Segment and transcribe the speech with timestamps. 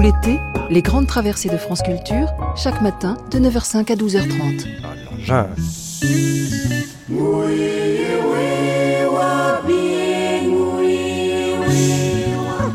[0.00, 0.38] L'été,
[0.70, 4.66] les grandes traversées de France Culture, chaque matin de 9h05 à 12h30.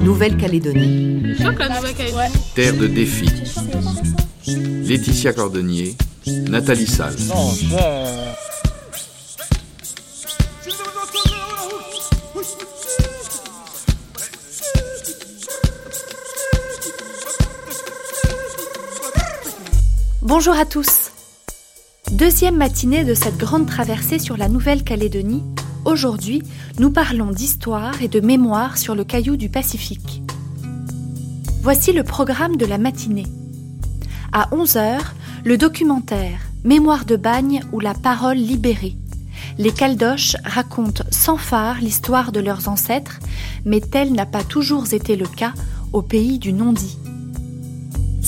[0.02, 1.36] Nouvelle-Calédonie.
[2.56, 3.30] Terre de défi.
[4.48, 5.96] Laetitia Cordonnier,
[6.50, 7.16] Nathalie Salle.
[20.36, 21.12] Bonjour à tous.
[22.12, 25.44] Deuxième matinée de cette grande traversée sur la Nouvelle-Calédonie.
[25.86, 26.42] Aujourd'hui,
[26.80, 30.24] nous parlons d'histoire et de mémoire sur le caillou du Pacifique.
[31.62, 33.28] Voici le programme de la matinée.
[34.32, 35.02] À 11h,
[35.46, 38.96] le documentaire Mémoire de bagne ou la parole libérée.
[39.60, 43.20] Les Caldoches racontent sans phare l'histoire de leurs ancêtres,
[43.66, 45.54] mais tel n'a pas toujours été le cas
[45.92, 46.98] au pays du non-dit.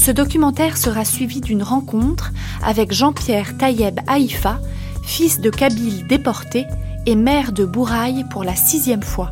[0.06, 2.32] Ce documentaire sera suivi d'une rencontre
[2.64, 4.60] avec Jean-Pierre Tayeb Haïfa,
[5.02, 6.68] fils de Kabyles déporté
[7.08, 9.32] et maire de Bouraille pour la sixième fois.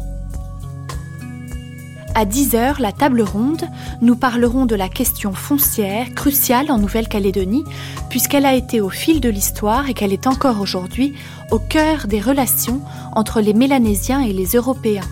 [2.16, 3.70] À 10h, la table ronde,
[4.02, 7.66] nous parlerons de la question foncière cruciale en Nouvelle-Calédonie,
[8.10, 11.14] puisqu'elle a été au fil de l'histoire et qu'elle est encore aujourd'hui
[11.52, 12.82] au cœur des relations
[13.16, 15.06] entre les Mélanésiens et les Européens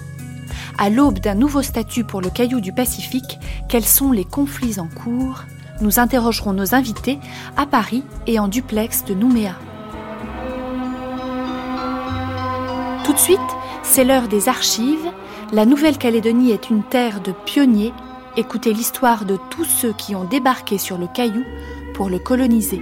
[0.82, 3.38] à l'aube d'un nouveau statut pour le caillou du Pacifique,
[3.70, 5.44] quels sont les conflits en cours
[5.80, 7.20] Nous interrogerons nos invités
[7.56, 9.54] à Paris et en duplex de Nouméa.
[13.04, 13.40] Tout de suite,
[13.84, 15.06] c'est l'heure des archives.
[15.54, 17.94] La Nouvelle-Calédonie est une terre de pionniers.
[18.36, 21.44] Écoutez l'histoire de tous ceux qui ont débarqué sur le caillou
[21.94, 22.82] pour le coloniser.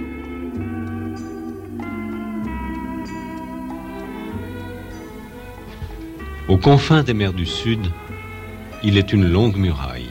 [6.50, 7.92] Aux confins des mers du Sud,
[8.82, 10.10] il est une longue muraille,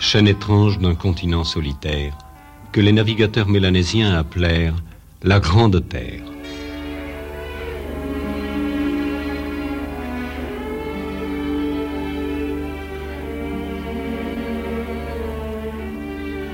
[0.00, 2.18] chaîne étrange d'un continent solitaire,
[2.72, 4.74] que les navigateurs mélanésiens appelèrent
[5.22, 6.24] la Grande Terre.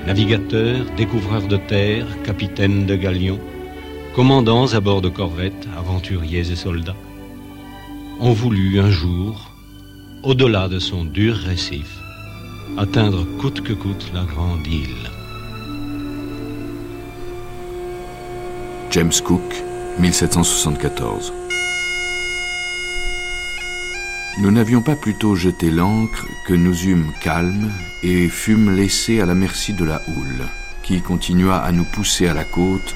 [0.05, 3.39] Navigateurs, découvreurs de terre, capitaines de galions,
[4.13, 6.95] commandants à bord de corvettes, aventuriers et soldats,
[8.19, 9.51] ont voulu un jour,
[10.23, 11.87] au-delà de son dur récif,
[12.77, 15.09] atteindre coûte que coûte la grande île.
[18.91, 19.63] James Cook,
[19.99, 21.33] 1774.
[24.39, 27.71] Nous n'avions pas plutôt jeté l'ancre que nous eûmes calmes
[28.03, 30.47] et fûmes laissés à la merci de la houle,
[30.83, 32.95] qui continua à nous pousser à la côte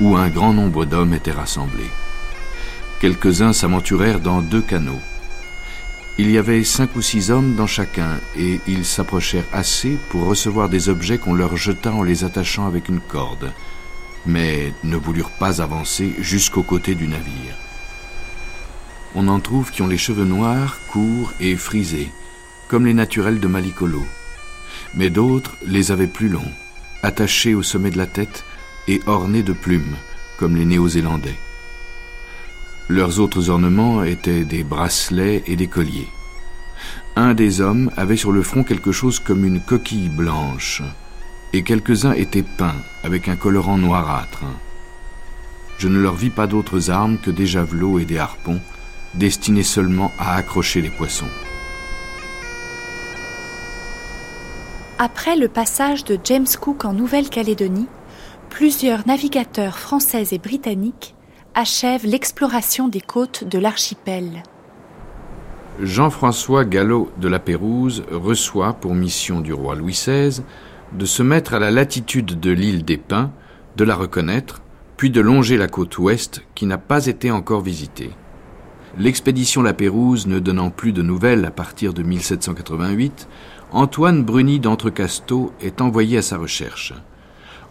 [0.00, 1.90] où un grand nombre d'hommes étaient rassemblés.
[3.00, 5.00] Quelques-uns s'aventurèrent dans deux canots.
[6.18, 10.68] Il y avait cinq ou six hommes dans chacun, et ils s'approchèrent assez pour recevoir
[10.68, 13.52] des objets qu'on leur jeta en les attachant avec une corde,
[14.26, 17.54] mais ne voulurent pas avancer jusqu'au côté du navire.
[19.14, 22.10] On en trouve qui ont les cheveux noirs, courts et frisés,
[22.66, 24.04] comme les naturels de Malicolo,
[24.94, 26.52] mais d'autres les avaient plus longs,
[27.04, 28.44] attachés au sommet de la tête
[28.88, 29.96] et ornés de plumes,
[30.36, 31.38] comme les Néo-Zélandais.
[32.90, 36.08] Leurs autres ornements étaient des bracelets et des colliers.
[37.16, 40.82] Un des hommes avait sur le front quelque chose comme une coquille blanche,
[41.52, 44.42] et quelques-uns étaient peints avec un colorant noirâtre.
[45.76, 48.60] Je ne leur vis pas d'autres armes que des javelots et des harpons,
[49.14, 51.28] destinés seulement à accrocher les poissons.
[54.98, 57.86] Après le passage de James Cook en Nouvelle-Calédonie,
[58.48, 61.14] plusieurs navigateurs français et britanniques
[61.58, 64.44] achève l'exploration des côtes de l'archipel.
[65.82, 70.42] Jean-François Gallo de la Pérouse reçoit pour mission du roi Louis XVI
[70.92, 73.32] de se mettre à la latitude de l'île des Pins,
[73.76, 74.62] de la reconnaître,
[74.96, 78.12] puis de longer la côte ouest qui n'a pas été encore visitée.
[78.96, 83.28] L'expédition La Pérouse ne donnant plus de nouvelles à partir de 1788,
[83.72, 86.94] Antoine Bruni d'Entrecasteaux est envoyé à sa recherche.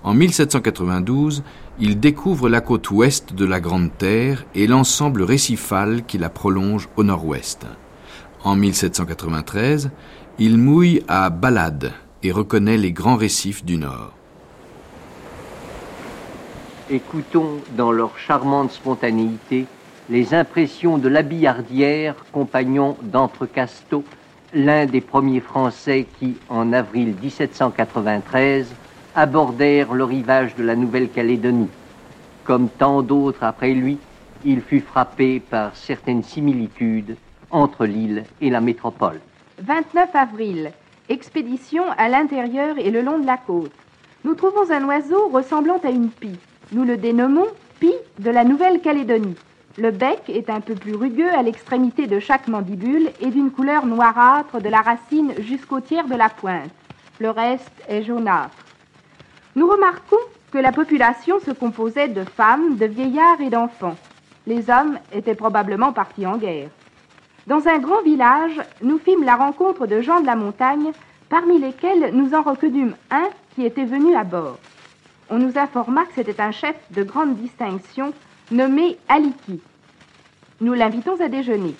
[0.03, 1.43] En 1792,
[1.79, 6.87] il découvre la côte ouest de la Grande Terre et l'ensemble récifal qui la prolonge
[6.95, 7.65] au nord-ouest.
[8.43, 9.89] En 1793,
[10.39, 14.13] il mouille à Balade et reconnaît les grands récifs du nord.
[16.89, 19.65] Écoutons dans leur charmante spontanéité
[20.09, 24.05] les impressions de Billardière, compagnon d'Entrecasteaux,
[24.53, 28.67] l'un des premiers Français qui, en avril 1793,
[29.17, 31.69] abordèrent le rivage de la Nouvelle-Calédonie.
[32.43, 33.97] Comme tant d'autres après lui,
[34.45, 37.17] il fut frappé par certaines similitudes
[37.49, 39.19] entre l'île et la métropole.
[39.59, 40.71] 29 avril.
[41.09, 43.71] Expédition à l'intérieur et le long de la côte.
[44.23, 46.37] Nous trouvons un oiseau ressemblant à une pie.
[46.71, 47.47] Nous le dénommons
[47.79, 49.35] pie de la Nouvelle-Calédonie.
[49.79, 53.87] Le bec est un peu plus rugueux à l'extrémité de chaque mandibule et d'une couleur
[53.87, 56.69] noirâtre de la racine jusqu'au tiers de la pointe.
[57.19, 58.66] Le reste est jaunâtre.
[59.57, 60.17] Nous remarquons
[60.51, 63.97] que la population se composait de femmes, de vieillards et d'enfants.
[64.45, 66.69] Les hommes étaient probablement partis en guerre.
[67.47, 70.91] Dans un grand village, nous fîmes la rencontre de gens de la montagne,
[71.27, 74.59] parmi lesquels nous en reconnûmes un qui était venu à bord.
[75.31, 78.13] On nous informa que c'était un chef de grande distinction
[78.51, 79.59] nommé Aliki.
[80.61, 81.73] Nous l'invitons à déjeuner.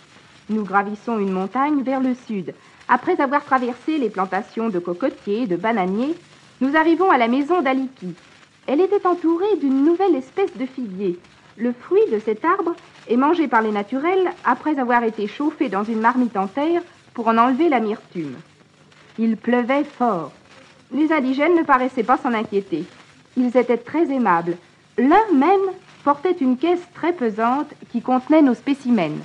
[0.50, 2.56] Nous gravissons une montagne vers le sud.
[2.90, 6.16] Après avoir traversé les plantations de cocotiers, de bananiers,
[6.62, 8.14] nous arrivons à la maison d'Aliki.
[8.66, 11.20] Elle était entourée d'une nouvelle espèce de figuier.
[11.58, 12.76] Le fruit de cet arbre
[13.08, 16.82] est mangé par les naturels après avoir été chauffé dans une marmite en terre
[17.14, 18.36] pour en enlever l'amertume.
[19.18, 20.32] Il pleuvait fort.
[20.92, 22.86] Les indigènes ne paraissaient pas s'en inquiéter.
[23.36, 24.58] Ils étaient très aimables.
[24.98, 25.72] L'un même
[26.04, 29.22] portait une caisse très pesante qui contenait nos spécimens.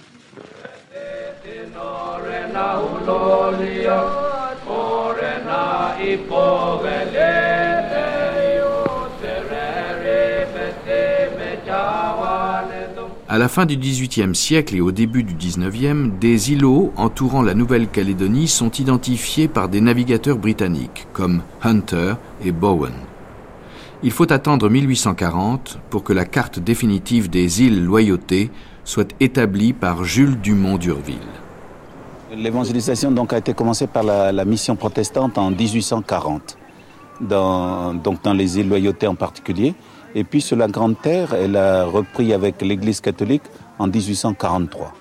[13.28, 17.54] À la fin du XVIIIe siècle et au début du XIXe, des îlots entourant la
[17.54, 22.92] Nouvelle-Calédonie sont identifiés par des navigateurs britanniques comme Hunter et Bowen.
[24.04, 28.52] Il faut attendre 1840 pour que la carte définitive des îles Loyauté
[28.84, 31.18] soit établie par Jules Dumont d'Urville.
[32.34, 36.56] L'évangélisation donc a été commencée par la, mission protestante en 1840,
[37.20, 39.74] dans, donc dans les îles Loyauté en particulier.
[40.14, 43.42] Et puis sur la Grande Terre, elle a repris avec l'Église catholique
[43.78, 44.92] en 1843.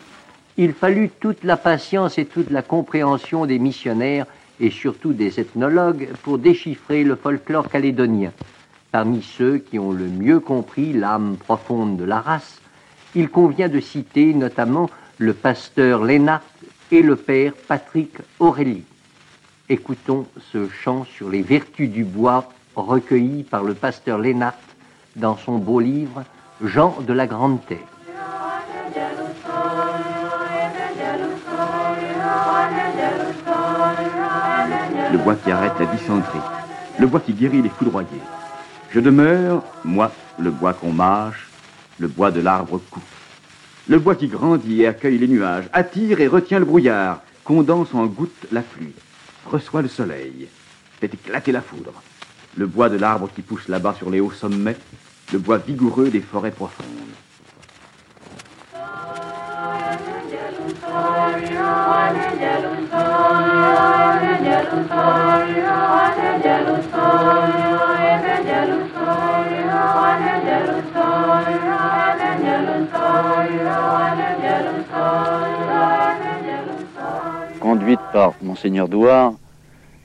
[0.58, 4.26] Il fallut toute la patience et toute la compréhension des missionnaires
[4.60, 8.32] et surtout des ethnologues pour déchiffrer le folklore calédonien.
[8.92, 12.61] Parmi ceux qui ont le mieux compris l'âme profonde de la race,
[13.16, 16.42] il convient de citer notamment le pasteur Lénart
[16.92, 18.84] et le père Patrick Aurélie.
[19.70, 24.58] Écoutons ce chant sur les vertus du bois recueilli par le pasteur Lénart
[25.16, 26.24] dans son beau livre
[26.64, 27.78] Jean de la Grande Terre.
[35.12, 36.40] Le bois qui arrête la dysenterie,
[36.98, 38.08] le bois qui guérit les foudroyés.
[38.92, 41.51] Je demeure, moi, le bois qu'on mâche,
[42.02, 43.00] le bois de l'arbre cou.
[43.88, 48.08] Le bois qui grandit et accueille les nuages, attire et retient le brouillard, condense en
[48.08, 48.64] goutte la
[49.46, 50.48] reçoit le soleil,
[51.00, 51.94] fait éclater la foudre.
[52.58, 54.78] Le bois de l'arbre qui pousse là-bas sur les hauts sommets,
[55.32, 56.88] le bois vigoureux des forêts profondes.
[78.14, 79.34] Par Monseigneur Douard,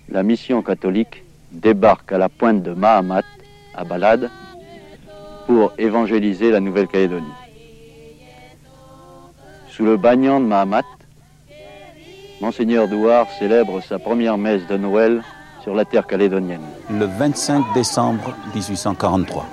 [0.08, 1.22] la mission catholique
[1.52, 3.24] débarque à la pointe de Mahamat,
[3.74, 4.30] à Balade,
[5.46, 7.26] pour évangéliser la Nouvelle-Calédonie.
[9.68, 10.84] Sous le bagnon de Mahamat,
[12.40, 15.22] Monseigneur Douard célèbre sa première messe de Noël
[15.62, 16.62] sur la terre calédonienne.
[16.90, 19.46] Le 25 décembre 1843.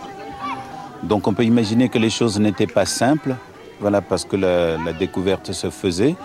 [1.04, 3.36] Donc on peut imaginer que les choses n'étaient pas simples,
[3.80, 6.16] voilà, parce que la, découverte se faisait,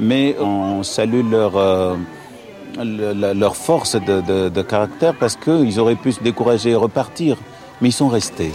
[0.00, 1.96] mais on salue leur, euh,
[2.78, 7.36] leur force de, de caractère parce qu'ils auraient pu se décourager et repartir,
[7.80, 8.52] mais ils sont restés.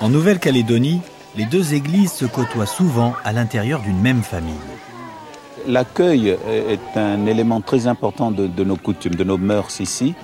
[0.00, 1.00] En Nouvelle-Calédonie,
[1.36, 4.54] les deux églises se côtoient souvent à l'intérieur d'une même famille.
[5.66, 10.14] L'accueil est un élément très important de, nos coutumes, de nos mœurs ici,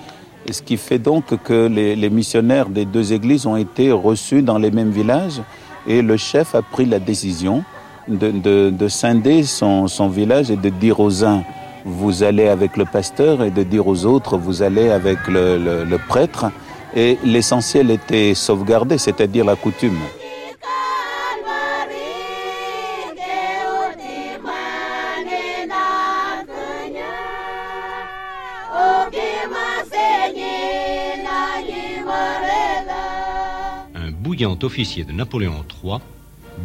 [0.51, 4.71] ce qui fait donc que les, missionnaires des deux églises ont été reçus dans les
[4.71, 5.41] mêmes villages
[5.87, 7.63] et le chef a pris la décision
[8.07, 11.43] de, scinder son, village et de dire aux uns
[11.85, 16.47] vous allez avec le pasteur et de dire aux autres vous allez avec le prêtre
[16.95, 19.99] et l'essentiel était sauvegardé, c'est-à-dire la coutume.
[33.95, 35.99] Un bouillant officier de Napoléon III,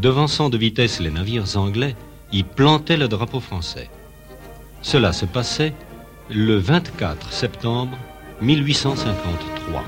[0.01, 1.97] devançant de vitesse les navires anglais,
[2.33, 3.91] y plantait le drapeau français.
[4.81, 5.75] Cela se passait
[6.31, 7.99] le 24 septembre
[8.41, 9.85] 1853.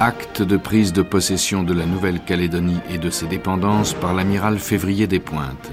[0.00, 5.06] Acte de prise de possession de la Nouvelle-Calédonie et de ses dépendances par l'amiral Février
[5.06, 5.70] des Pointes.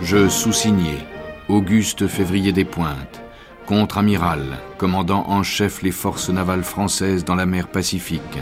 [0.00, 1.04] Je sous-signais,
[1.48, 3.20] Auguste Février des Pointes,
[3.66, 8.38] contre-amiral, commandant en chef les forces navales françaises dans la mer Pacifique,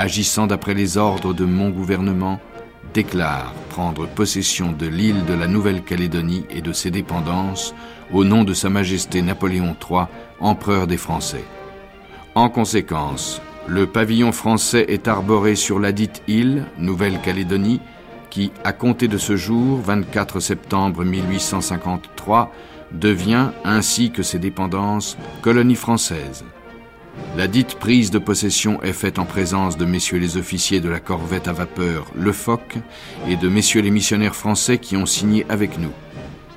[0.00, 2.40] agissant d'après les ordres de mon gouvernement,
[2.94, 7.74] déclare prendre possession de l'île de la Nouvelle-Calédonie et de ses dépendances
[8.10, 10.06] au nom de Sa Majesté Napoléon III,
[10.40, 11.44] empereur des Français.
[12.34, 17.80] En conséquence, le pavillon français est arboré sur la dite île, Nouvelle-Calédonie,
[18.30, 22.50] qui, à compter de ce jour, 24 septembre 1853,
[22.92, 26.44] devient, ainsi que ses dépendances, colonie française.
[27.36, 31.00] La dite prise de possession est faite en présence de messieurs les officiers de la
[31.00, 32.76] corvette à vapeur Le Phoque
[33.28, 35.92] et de messieurs les missionnaires français qui ont signé avec nous.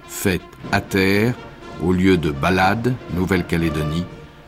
[0.08, 0.42] Faite
[0.72, 1.36] à terre,
[1.82, 4.06] au lieu de Balade, Nouvelle-Calédonie,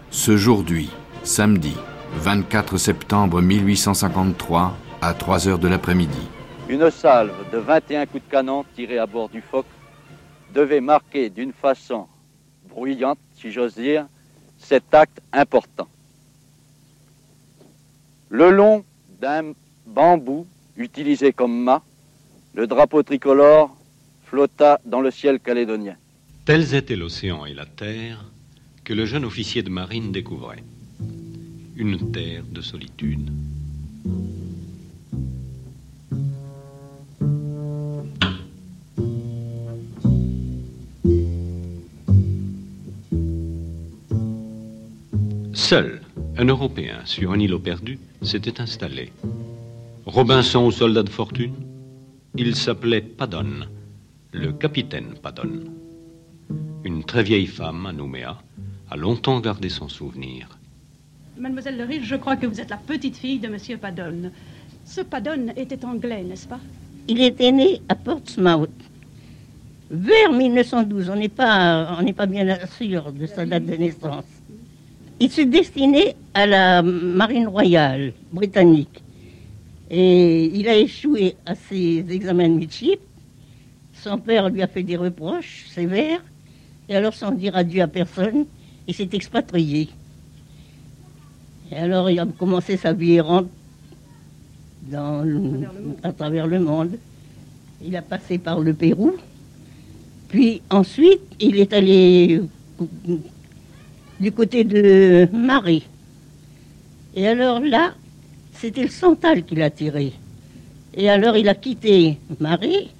[0.10, 0.90] ce jour-d'hui,
[1.24, 1.76] samedi
[2.16, 6.28] 24 septembre 1853, à 3 heures de l'après-midi.
[6.70, 9.66] Une salve de 21 coups de canon tirés à bord du Phoque
[10.54, 12.08] devait marquer d'une façon
[12.68, 14.08] bruyante, si j'ose dire,
[14.58, 15.88] cet acte important.
[18.38, 18.84] Le long
[19.22, 19.54] d'un
[19.88, 21.82] bambou utilisé comme mât,
[22.54, 23.74] le drapeau tricolore
[24.26, 25.96] flotta dans le ciel calédonien.
[26.44, 28.26] Tels étaient l'océan et la terre
[28.84, 30.66] que le jeune officier de marine découvrait.
[31.78, 33.32] Une terre de solitude.
[45.54, 46.02] Seul
[46.38, 49.12] un Européen sur un îlot perdu s'était installé.
[50.06, 51.54] Robinson au soldat de fortune,
[52.36, 53.66] il s'appelait Padon,
[54.32, 55.64] le capitaine Padon.
[56.84, 58.38] Une très vieille femme à Nouméa
[58.92, 60.60] a longtemps gardé son souvenir.
[61.38, 64.32] Mademoiselle Le Riche, je crois que vous êtes la petite fille de Monsieur Padon.
[64.86, 66.60] Ce Padon était anglais, n'est-ce pas?
[67.08, 68.70] Il était né à Portsmouth.
[69.90, 74.26] Vers 1912, on n'est pas, on n'est pas bien sûr de sa date de naissance.
[75.20, 79.02] Il se destinait à la marine royale britannique.
[79.90, 83.00] Et il a échoué à ses examens de midship.
[83.94, 86.24] Son père lui a fait des reproches sévères.
[86.90, 88.46] Et alors, sans dire adieu à personne,
[88.88, 89.90] il s'est expatrié.
[91.72, 93.48] Et alors, il a commencé sa vie errante
[94.92, 95.26] dans
[96.04, 96.98] à travers le monde.
[97.84, 99.14] Il a passé par le Pérou.
[100.28, 102.42] Puis ensuite, il est allé
[104.20, 105.86] du côté de Marie.
[107.16, 107.94] Et alors là,
[108.54, 110.14] c'était le Santal qui l'a tiré.
[110.94, 112.92] Et alors il a quitté Marie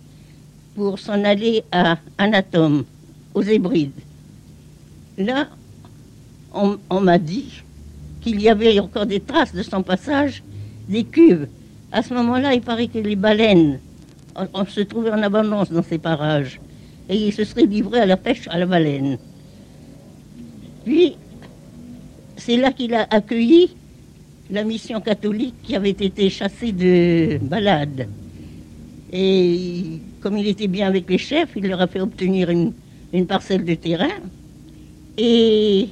[0.76, 2.84] pour s'en aller à Anatome,
[3.34, 3.92] aux Hébrides.
[5.18, 5.48] Là,
[6.54, 7.62] on, m'a dit
[8.22, 10.44] qu'il y avait encore des traces de son passage,
[10.90, 11.48] des cuves.
[11.92, 13.80] À ce moment-là, il paraît que les baleines
[14.68, 16.60] se trouvait en abondance dans ces parages.
[17.08, 19.18] Et il se serait livré à la pêche à la baleine.
[20.86, 21.16] Puis,
[22.38, 23.76] c'est là qu'il a accueilli
[24.52, 28.08] la mission catholique qui avait été chassée de balade.
[29.12, 32.74] Et comme il était bien avec les chefs, il leur a fait obtenir une,
[33.28, 34.10] parcelle de terrain.
[35.18, 35.88] Et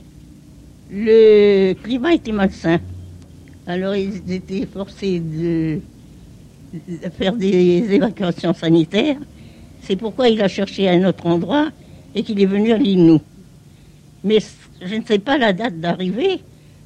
[0.92, 2.80] le climat était malsain.
[3.66, 5.80] Alors ils étaient forcés de,
[7.18, 9.18] faire des évacuations sanitaires.
[9.82, 11.70] C'est pourquoi il a cherché un autre endroit
[12.14, 13.20] et qu'il est venu à l'île
[14.24, 14.40] Mais
[14.86, 16.42] je ne sais pas la date d'arrivée.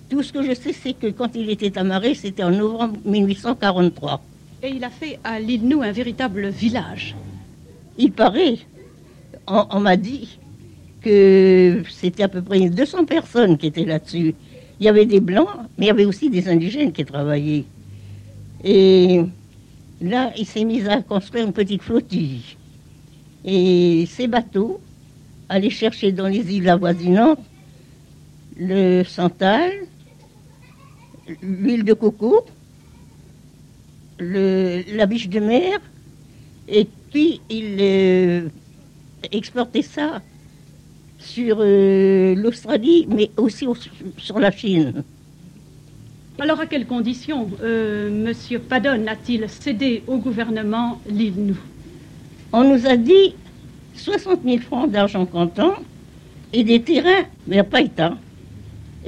[0.10, 4.22] Tout ce que je sais, c'est que quand il était amarré, c'était en novembre 1843.
[4.63, 7.16] Et il a fait à l'île Nou un véritable village.
[7.98, 8.58] Il paraît,
[9.48, 10.39] on, on m'a dit
[11.01, 14.34] que c'était à peu près 200 personnes qui étaient là-dessus.
[14.80, 17.66] Il y avait des blancs, mais il y avait aussi des indigènes qui travaillaient.
[18.63, 19.22] Et
[20.01, 22.42] là, il s'est mis à construire une petite flottille.
[23.46, 24.80] Et ces bateaux
[25.50, 27.39] allaient chercher dans les îles avoisinantes
[28.60, 29.72] le santal,
[31.42, 32.46] l'huile de coco,
[34.20, 35.80] le, la biche de mer,
[36.68, 38.48] et puis il euh,
[39.32, 40.22] exportait ça
[41.20, 43.76] sur euh, l'Australie, mais aussi au,
[44.18, 45.04] sur la Chine.
[46.40, 51.58] Alors, à quelles conditions euh, Monsieur Padon a-t-il cédé au gouvernement l'île Nou
[52.54, 53.34] On nous a dit
[53.96, 55.74] 60 000 francs d'argent comptant
[56.54, 58.18] et des terrains, mais pas état.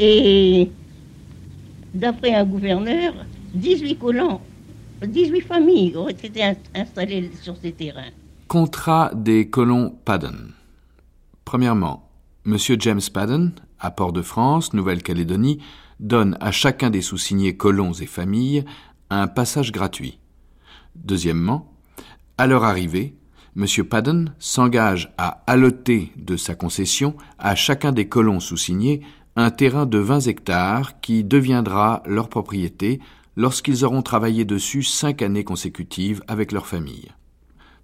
[0.01, 0.71] Et
[1.93, 3.13] d'après un gouverneur,
[3.53, 4.39] 18 colons,
[5.05, 6.41] 18 familles auraient été
[6.73, 8.11] installées sur ces terrains.
[8.47, 10.53] Contrat des colons Padden.
[11.43, 12.09] Premièrement,
[12.45, 12.57] M.
[12.79, 15.59] James Padden, à Port-de-France, Nouvelle-Calédonie,
[15.99, 18.63] donne à chacun des sous-signés colons et familles
[19.09, 20.17] un passage gratuit.
[20.95, 21.73] Deuxièmement,
[22.37, 23.15] à leur arrivée,
[23.57, 23.65] M.
[23.83, 29.01] Paddon s'engage à alloter de sa concession à chacun des colons sous-signés
[29.39, 32.99] un terrain de 20 hectares qui deviendra leur propriété
[33.35, 37.09] lorsqu'ils auront travaillé dessus cinq années consécutives avec leur famille.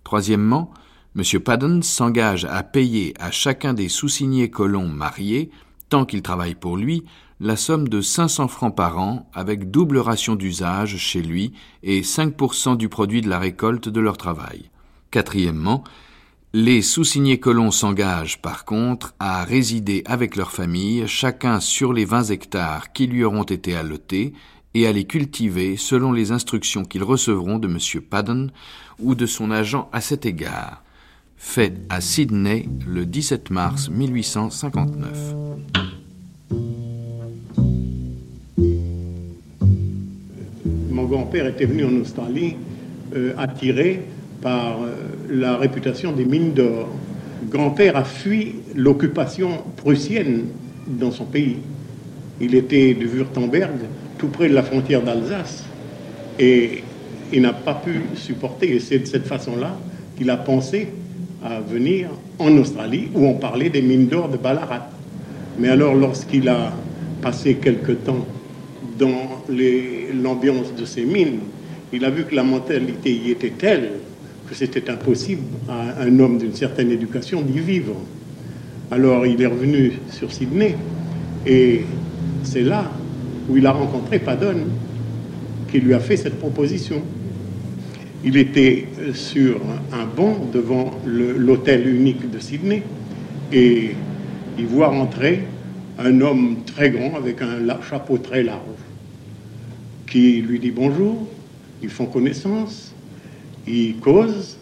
[0.03, 0.71] Troisièmement,
[1.15, 1.39] M.
[1.39, 5.50] Paddon s'engage à payer à chacun des sous-signés colons mariés,
[5.89, 7.05] tant qu'ils travaillent pour lui,
[7.39, 12.77] la somme de 500 francs par an avec double ration d'usage chez lui et 5%
[12.77, 14.69] du produit de la récolte de leur travail.
[15.12, 15.83] Quatrièmement,
[16.57, 22.29] les sous-signés colons s'engagent par contre à résider avec leur famille, chacun sur les 20
[22.29, 24.31] hectares qui lui auront été allotés,
[24.74, 28.01] et à les cultiver selon les instructions qu'ils recevront de M.
[28.09, 28.51] Paddon
[29.00, 30.81] ou de son agent à cet égard.
[31.35, 35.35] Fait à Sydney le 17 mars 1859.
[40.89, 42.55] Mon grand-père était venu en Australie
[43.13, 44.03] euh, attiré
[44.42, 44.96] par euh,
[45.30, 46.89] la réputation des mines d'or.
[47.50, 50.46] Grand-père a fui l'occupation prussienne
[50.88, 51.58] dans son pays.
[52.42, 53.75] Il était de Württemberg,
[54.18, 55.63] tout près de la frontière d'Alsace,
[56.39, 56.84] et
[57.32, 58.75] il n'a pas pu supporter.
[58.75, 59.77] Et c'est de cette façon-là
[60.18, 60.88] qu'il a pensé
[61.44, 64.89] à venir en Australie, où on parlait des mines d'or de Ballarat.
[65.60, 66.74] Mais alors, lorsqu'il a
[67.22, 68.25] passé quelque temps
[68.98, 69.44] dans
[70.13, 71.39] l'ambiance de ces mines,
[71.94, 73.92] il a vu que la mentalité y était telle
[74.47, 77.95] que c'était impossible à un homme d'une certaine éducation d'y vivre.
[78.91, 80.75] Alors il est revenu sur Sydney
[81.45, 81.81] et
[82.43, 82.91] c'est là
[83.49, 84.57] où il a rencontré Paddon
[85.71, 87.01] qui lui a fait cette proposition.
[88.23, 89.59] Il était sur
[89.91, 92.83] un banc devant l'hôtel unique de Sydney
[93.51, 93.91] et
[94.57, 95.43] il voit rentrer
[95.99, 98.61] un homme très grand avec un chapeau très large
[100.07, 101.27] qui lui dit bonjour,
[101.83, 102.94] ils font connaissance,
[103.67, 104.57] ils causent,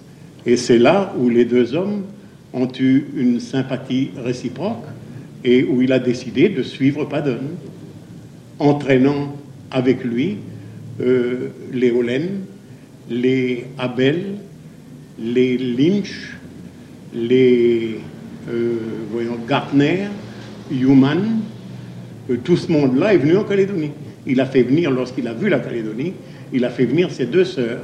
[0.45, 2.03] et c'est là où les deux hommes
[2.53, 4.85] ont eu une sympathie réciproque
[5.43, 7.39] et où il a décidé de suivre Paddon,
[8.59, 9.35] entraînant
[9.71, 10.37] avec lui
[11.01, 12.41] euh, les Hollen,
[13.09, 14.35] les Abel,
[15.19, 16.37] les Lynch,
[17.13, 17.97] les
[18.49, 18.77] euh,
[19.47, 20.07] Gartner,
[20.71, 21.41] Human,
[22.29, 23.91] euh, tout ce monde-là est venu en Calédonie.
[24.25, 26.13] Il a fait venir, lorsqu'il a vu la Calédonie,
[26.53, 27.81] il a fait venir ses deux sœurs,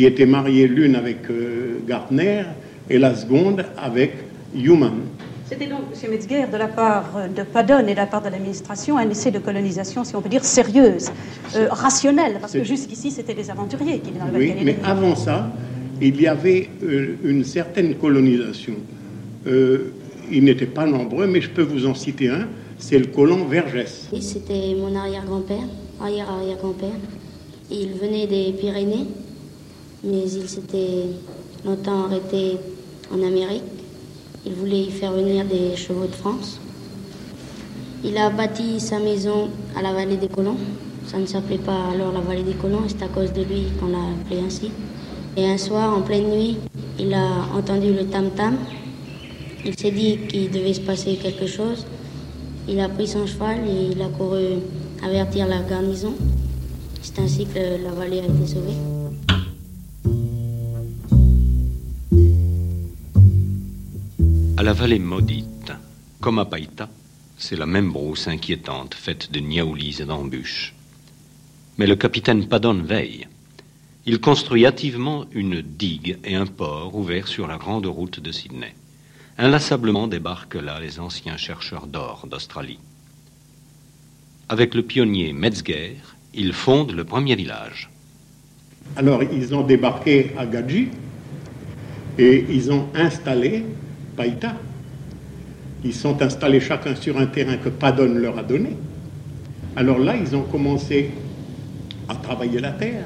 [0.00, 2.44] qui étaient mariées l'une avec euh, Gartner
[2.88, 4.12] et la seconde avec
[4.54, 4.94] Human.
[5.44, 6.10] C'était donc, M.
[6.10, 9.40] Metzger, de la part de Paddon et de la part de l'administration, un essai de
[9.40, 11.10] colonisation, si on peut dire, sérieuse,
[11.54, 15.52] euh, rationnelle, parce que jusqu'ici, c'était des aventuriers qui venaient dans Oui, mais avant ça,
[16.00, 18.76] il y avait euh, une certaine colonisation.
[19.44, 24.08] ils n'étaient pas nombreux, mais je peux vous en citer un, c'est le colon Vergès.
[24.14, 25.68] Oui, c'était mon arrière-grand-père,
[26.00, 27.00] arrière-arrière-grand-père.
[27.70, 29.06] Il venait des Pyrénées,
[30.02, 31.04] mais il s'était
[31.64, 32.56] longtemps arrêté
[33.12, 33.62] en Amérique.
[34.46, 36.58] Il voulait y faire venir des chevaux de France.
[38.02, 40.56] Il a bâti sa maison à la vallée des colons.
[41.06, 43.88] Ça ne s'appelait pas alors la vallée des colons, c'est à cause de lui qu'on
[43.88, 44.70] l'a appelé ainsi.
[45.36, 46.56] Et un soir, en pleine nuit,
[46.98, 48.56] il a entendu le tam-tam.
[49.64, 51.84] Il s'est dit qu'il devait se passer quelque chose.
[52.68, 54.60] Il a pris son cheval et il a couru
[55.04, 56.14] avertir la garnison.
[57.02, 58.89] C'est ainsi que la vallée a été sauvée.
[64.70, 65.72] La vallée maudite,
[66.20, 66.88] comme à Païta,
[67.36, 70.76] c'est la même brousse inquiétante faite de niaoulis et d'embûches.
[71.76, 73.26] Mais le capitaine Padon veille.
[74.06, 78.72] Il construit hâtivement une digue et un port ouvert sur la grande route de Sydney.
[79.38, 82.78] Inlassablement débarquent là les anciens chercheurs d'or d'Australie.
[84.48, 85.96] Avec le pionnier Metzger,
[86.32, 87.90] ils fondent le premier village.
[88.94, 90.90] Alors, ils ont débarqué à Gadji
[92.18, 93.64] et ils ont installé
[95.84, 98.76] Ils sont installés chacun sur un terrain que Padon leur a donné.
[99.76, 101.10] Alors là, ils ont commencé
[102.08, 103.04] à travailler la terre,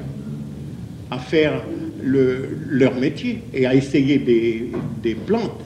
[1.11, 1.63] à faire
[2.03, 5.65] leur métier et à essayer des plantes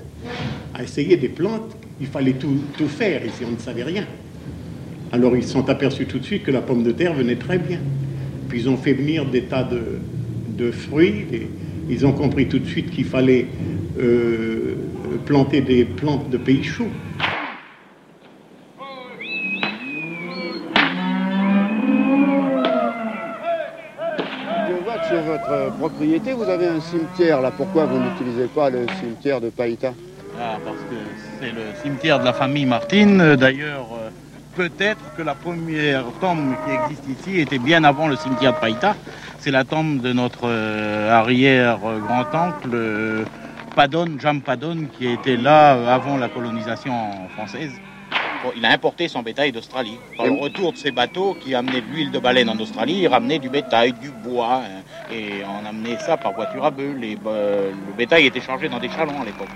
[0.73, 2.57] à essayer des plantes, il fallait tout,
[2.88, 4.05] faire ici, on ne savait rien.
[5.12, 7.57] Alors ils se sont aperçus tout de suite que la pomme de terre venait très
[7.57, 7.79] bien.
[8.47, 11.25] Puis ils ont fait venir des tas de, fruits.
[11.89, 13.47] Ils ont compris tout de suite qu'il fallait
[13.99, 14.75] euh,
[15.25, 16.91] planter des plantes de pays chauds.
[24.67, 27.41] Je vois que sur votre propriété, vous avez un cimetière.
[27.41, 29.93] Là, pourquoi vous n'utilisez pas le cimetière de Païta?
[30.39, 30.95] Ah, parce que
[31.41, 33.36] c'est le cimetière de la famille Martine.
[33.36, 34.10] D'ailleurs, euh,
[34.56, 38.95] peut-être que la première tombe qui existe ici était bien avant le cimetière de Païta.
[39.39, 42.69] C'est la tombe de notre euh, arrière-grand-oncle,
[43.75, 46.93] Padon, Jean Padon, qui était là avant la colonisation
[47.36, 47.71] française.
[48.55, 49.97] il a importé son bétail d'Australie.
[50.17, 53.08] Par le retour de ces bateaux qui amenaient de l'huile de baleine en Australie, il
[53.08, 56.95] ramenait du bétail, du bois, hein, et on amenait ça par voiture à bœuf.
[56.99, 59.49] le bétail était chargé dans des chalons à l'époque.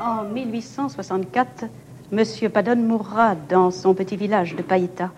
[0.00, 1.64] En 1864,
[2.12, 2.50] M.
[2.50, 5.10] Padon mourra dans son petit village de Païta.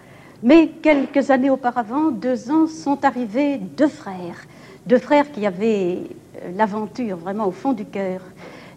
[0.42, 4.46] Mais quelques années auparavant, deux ans, sont arrivés deux frères.
[4.86, 5.98] Deux frères qui avaient
[6.36, 8.20] euh, l'aventure vraiment au fond du cœur.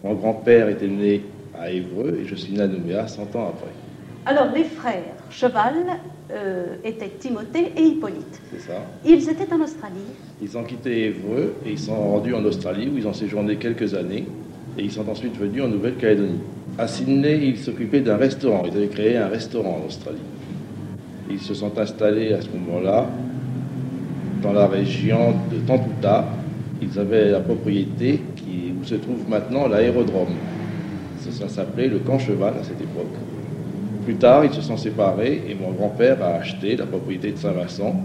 [0.04, 1.24] Mon grand-père était né
[1.60, 3.72] à Évreux et je suis né à Nouméa 100 ans après.
[4.28, 5.74] Alors, les frères Cheval
[6.32, 8.42] euh, étaient Timothée et Hippolyte.
[8.52, 8.82] C'est ça.
[9.04, 9.96] Ils étaient en Australie.
[10.42, 13.96] Ils ont quitté Évreux et ils sont rendus en Australie où ils ont séjourné quelques
[13.96, 14.26] années
[14.78, 16.42] et ils sont ensuite venus en Nouvelle-Calédonie.
[16.78, 18.64] À Sydney, ils s'occupaient d'un restaurant.
[18.66, 20.20] Ils avaient créé un restaurant en Australie.
[21.30, 23.08] Ils se sont installés à ce moment-là
[24.44, 26.26] dans la région de Tantuta.
[26.82, 30.36] Ils avaient la propriété qui, où se trouve maintenant l'aérodrome.
[31.20, 33.16] Ça, s'appelait le camp cheval à cette époque.
[34.06, 37.96] Plus tard, ils se sont séparés et mon grand-père a acheté la propriété de Saint-Vincent,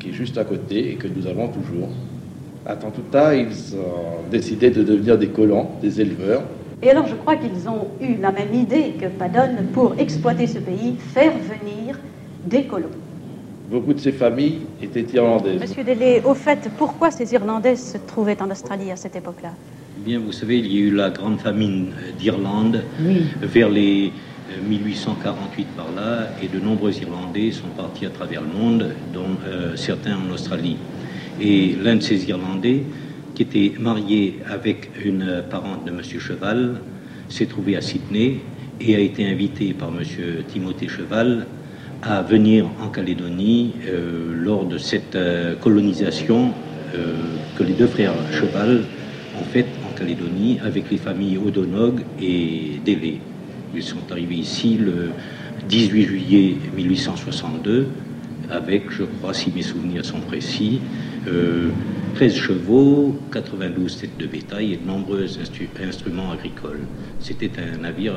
[0.00, 1.90] qui est juste à côté et que nous avons toujours.
[2.64, 6.42] À Tantuta, ils ont décidé de devenir des colons, des éleveurs.
[6.82, 10.58] Et alors, je crois qu'ils ont eu la même idée que Padone pour exploiter ce
[10.58, 11.98] pays, faire venir
[12.46, 12.90] des colons.
[13.70, 15.60] Beaucoup de ces familles étaient irlandaises.
[15.60, 19.52] Monsieur Delay, au fait, pourquoi ces Irlandais se trouvaient en Australie à cette époque-là?
[19.98, 22.82] Eh Bien, vous savez, il y a eu la grande famine d'Irlande
[23.40, 24.12] vers les
[24.68, 29.22] 1848 euh, par là, et de nombreux Irlandais sont partis à travers le monde, dont
[29.46, 30.76] euh, certains en Australie.
[31.40, 32.82] Et l'un de ces Irlandais,
[33.34, 36.02] qui était marié avec une parente de M.
[36.02, 36.80] Cheval,
[37.30, 38.40] s'est trouvé à Sydney
[38.80, 40.04] et a été invité par M.
[40.48, 41.46] Timothée Cheval
[42.06, 46.52] à venir en Calédonie euh, lors de cette euh, colonisation
[46.94, 47.14] euh,
[47.56, 48.82] que les deux frères Cheval
[49.40, 53.20] ont faite en Calédonie avec les familles Odonog et Délé.
[53.74, 55.10] Ils sont arrivés ici le
[55.68, 57.88] 18 juillet 1862
[58.50, 60.80] avec, je crois, si mes souvenirs sont précis,
[62.14, 65.26] 13 chevaux, 92 têtes de bétail et de nombreux
[65.82, 66.80] instruments agricoles.
[67.18, 68.12] C'était un navire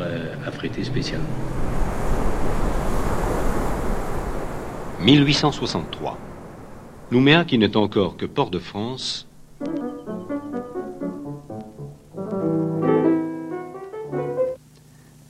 [0.45, 1.25] affrété spécialement.
[5.07, 6.17] 1863.
[7.11, 9.25] Nouméa, qui n'est encore que port de France,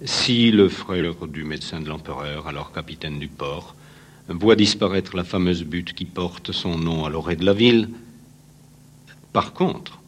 [0.04, 3.76] Si le frère du médecin de l'empereur, alors capitaine du port,
[4.28, 7.90] voit disparaître la fameuse butte qui porte son nom à l'orée de la ville,
[9.32, 10.00] par contre,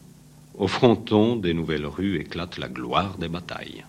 [0.58, 3.84] au fronton des nouvelles rues éclate la gloire des batailles.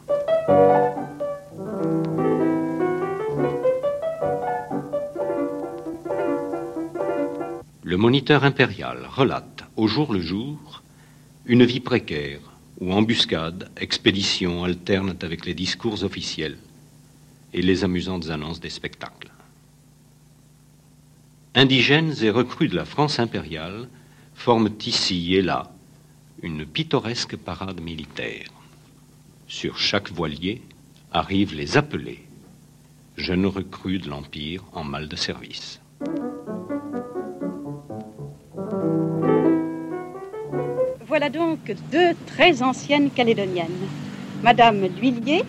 [7.91, 10.82] Le moniteur impérial relate au jour le jour
[11.45, 12.39] une vie précaire
[12.80, 16.58] où embuscades, expéditions alternent avec les discours officiels
[17.51, 19.30] et les amusantes annonces des spectacles.
[21.54, 23.89] Indigènes et recrues de la France impériale
[24.36, 25.73] forment ici et là
[26.41, 28.47] une pittoresque parade militaire.
[29.49, 30.62] Sur chaque voilier
[31.12, 32.23] arrivent les appelés,
[33.17, 35.82] jeunes recrues de l'Empire en mal de service.
[41.12, 41.60] Voilà donc
[41.91, 43.89] deux très anciennes calédoniennes,
[44.41, 45.41] Madame L'Huillier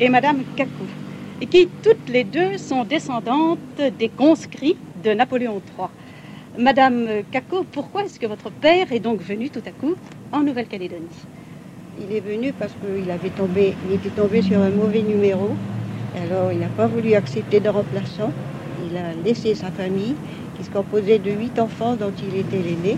[0.00, 0.88] et Madame Cacou,
[1.48, 3.60] qui toutes les deux sont descendantes
[3.96, 5.86] des conscrits de Napoléon III.
[6.58, 9.94] Madame Cacou, pourquoi est-ce que votre père est donc venu tout à coup
[10.32, 11.06] en Nouvelle-Calédonie?
[12.00, 15.50] Il est venu parce qu'il avait tombé, était tombé sur un mauvais numéro.
[16.24, 18.32] Alors il n'a pas voulu accepter de remplaçant.
[18.90, 20.16] Il a laissé sa famille,
[20.58, 22.96] qui se composait de huit enfants dont il était l'aîné.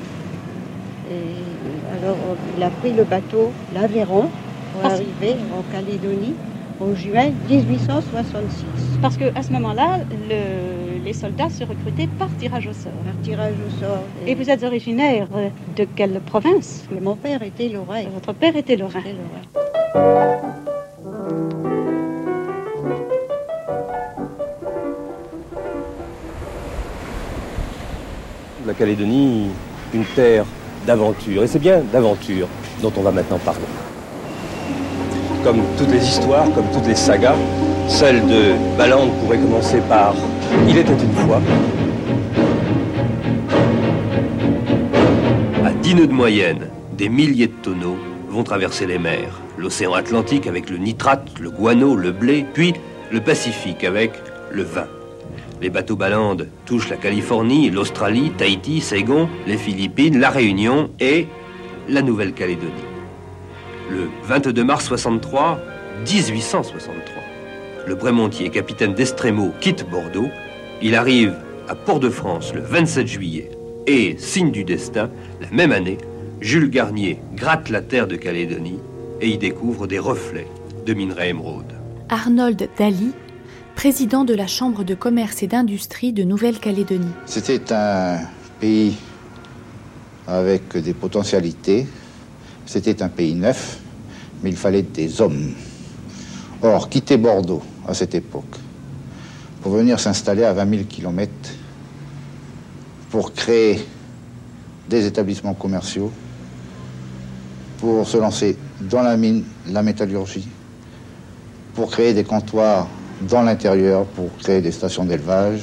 [2.03, 2.17] Alors
[2.57, 4.29] il a pris le bateau l'Aveyron
[4.73, 6.35] pour arriver en Calédonie
[6.81, 8.65] en juin 1866.
[9.01, 10.01] Parce qu'à ce moment-là,
[11.05, 12.93] les soldats se recrutaient par tirage au sort.
[13.05, 14.03] Par tirage au sort.
[14.27, 15.29] Et, vous êtes originaire
[15.77, 16.85] de quelle province?
[17.01, 18.03] Mon père était lorrain.
[18.13, 19.01] Votre père était lorrain.
[28.67, 29.47] La Calédonie,
[29.95, 30.45] une terre
[30.87, 31.43] d'aventure.
[31.43, 32.49] Et c'est bien d'aventure
[32.81, 33.61] dont on va maintenant parler.
[35.45, 37.37] Comme toutes les histoires, comme toutes les sagas,
[37.89, 40.15] celle de Balande pourrait commencer par
[40.69, 41.41] Il était une fois.
[45.65, 47.97] À 10 nœuds de moyenne, des milliers de tonneaux
[48.29, 49.41] vont traverser les mers.
[49.59, 52.75] L'océan Atlantique avec le nitrate, le guano, le blé, puis
[53.11, 54.13] le Pacifique avec
[54.51, 54.87] le vin.
[55.67, 61.27] Les bateaux balandes touchent la Californie, l'Australie, Tahiti, Saigon, les Philippines, la Réunion et
[61.89, 62.71] la Nouvelle-Calédonie.
[63.91, 65.59] Le 22 mars 63,
[66.09, 67.21] 1863,
[67.85, 70.29] le Brémontier, capitaine d'Estremo, quitte Bordeaux.
[70.83, 71.35] Il arrive
[71.69, 73.51] à Port-de-France le 27 juillet.
[73.89, 75.99] Et, signe du destin, la même année,
[76.41, 78.79] Jules Garnier gratte la terre de Calédonie
[79.21, 80.47] et y découvre des reflets
[80.87, 81.75] de minerais émeraude.
[82.09, 83.11] Arnold Daly,
[83.77, 87.13] président de la Chambre de commerce et d'industrie de Nouvelle-Calédonie.
[87.27, 88.21] C'était un
[88.59, 88.97] pays
[90.27, 91.87] avec des potentialités.
[92.65, 93.79] C'était un pays neuf,
[94.43, 95.53] mais il fallait des hommes.
[96.63, 98.57] Or, quitter Bordeaux à cette époque
[99.61, 101.31] pour venir s'installer à 20 000 km,
[103.11, 103.87] pour créer
[104.89, 106.11] des établissements commerciaux,
[107.79, 110.49] pour se lancer dans la mine, la métallurgie,
[111.75, 112.89] pour créer des comptoirs
[113.23, 115.61] dans l'intérieur, pour créer des stations d'élevage.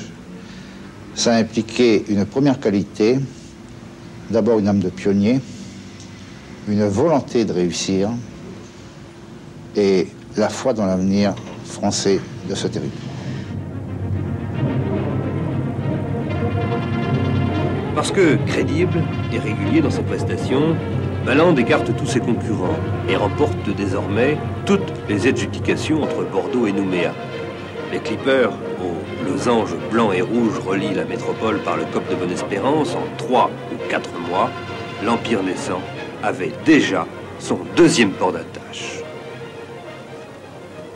[1.15, 3.19] Ça impliquait une première qualité,
[4.29, 5.39] d'abord une âme de pionnier,
[6.67, 8.09] une volonté de réussir
[9.75, 11.35] et la foi dans l'avenir
[11.65, 13.13] français de ce territoire.
[17.95, 20.75] Parce que crédible et régulier dans ses prestations,
[21.25, 27.13] Balland écarte tous ses concurrents et remporte désormais toutes les adjudications entre Bordeaux et Nouméa.
[27.93, 28.49] Les clippers,
[28.81, 33.51] aux losanges blancs et rouges, relient la métropole par le Cop de Bonne-Espérance en trois
[33.71, 34.49] ou quatre mois.
[35.03, 35.79] L'Empire naissant
[36.23, 37.05] avait déjà
[37.37, 39.03] son deuxième port d'attache.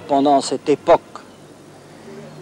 [0.07, 1.21] Pendant cette époque,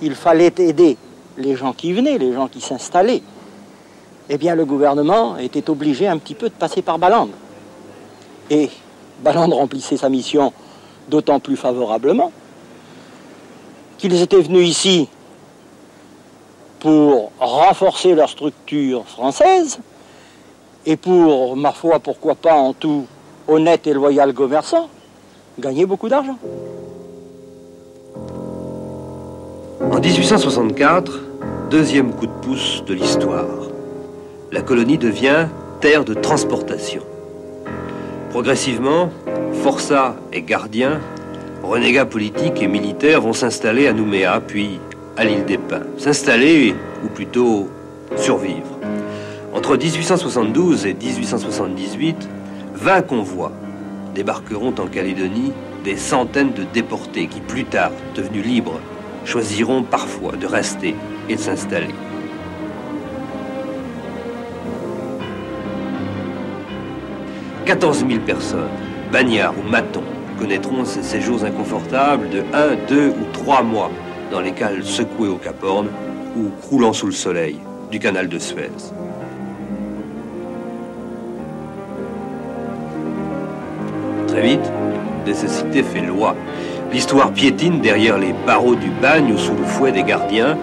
[0.01, 0.95] il fallait aider
[1.37, 3.23] les gens qui venaient, les gens qui s'installaient.
[4.29, 7.31] Eh bien, le gouvernement était obligé un petit peu de passer par Balande.
[8.49, 8.69] Et
[9.21, 10.53] Balande remplissait sa mission
[11.09, 12.31] d'autant plus favorablement
[13.97, 15.09] qu'ils étaient venus ici
[16.79, 19.79] pour renforcer leur structure française
[20.85, 23.05] et pour, ma foi, pourquoi pas en tout
[23.47, 24.89] honnête et loyal commerçant,
[25.59, 26.37] gagner beaucoup d'argent.
[29.81, 31.19] En 1864,
[31.69, 33.69] deuxième coup de pouce de l'histoire.
[34.51, 35.47] La colonie devient
[35.81, 37.01] terre de transportation.
[38.29, 39.09] Progressivement,
[39.63, 40.99] forçats et gardiens,
[41.65, 44.79] renégats politiques et militaires vont s'installer à Nouméa, puis
[45.17, 45.83] à l'île des Pins.
[45.97, 47.69] S'installer, ou plutôt
[48.15, 48.79] survivre.
[49.53, 52.29] Entre 1872 et 1878,
[52.75, 53.51] 20 convois
[54.13, 58.79] débarqueront en Calédonie des centaines de déportés qui, plus tard, devenus libres,
[59.23, 60.95] choisiront parfois de rester
[61.29, 61.93] et de s'installer.
[67.65, 68.69] «14 000 personnes,
[69.11, 70.03] bagnards ou matons,
[70.39, 73.91] connaîtront ces séjours inconfortables de 1, 2 ou 3 mois
[74.31, 75.87] dans les cales secouées au Cap Horn
[76.37, 77.57] ou croulant sous le soleil
[77.91, 78.71] du canal de Suez.
[84.27, 84.71] Très vite,
[85.25, 86.35] nécessité fait loi.
[86.91, 90.57] L'histoire piétine derrière les barreaux du bagne ou sous le fouet des gardiens,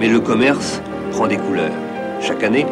[0.00, 0.80] mais le commerce
[1.12, 1.72] prend des couleurs.
[2.20, 2.66] Chaque année,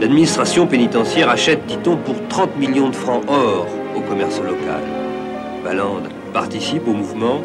[0.00, 5.01] l'administration pénitentiaire achète, dit-on, pour 30 millions de francs or au commerce local.
[5.62, 7.40] Balande participe au mouvement.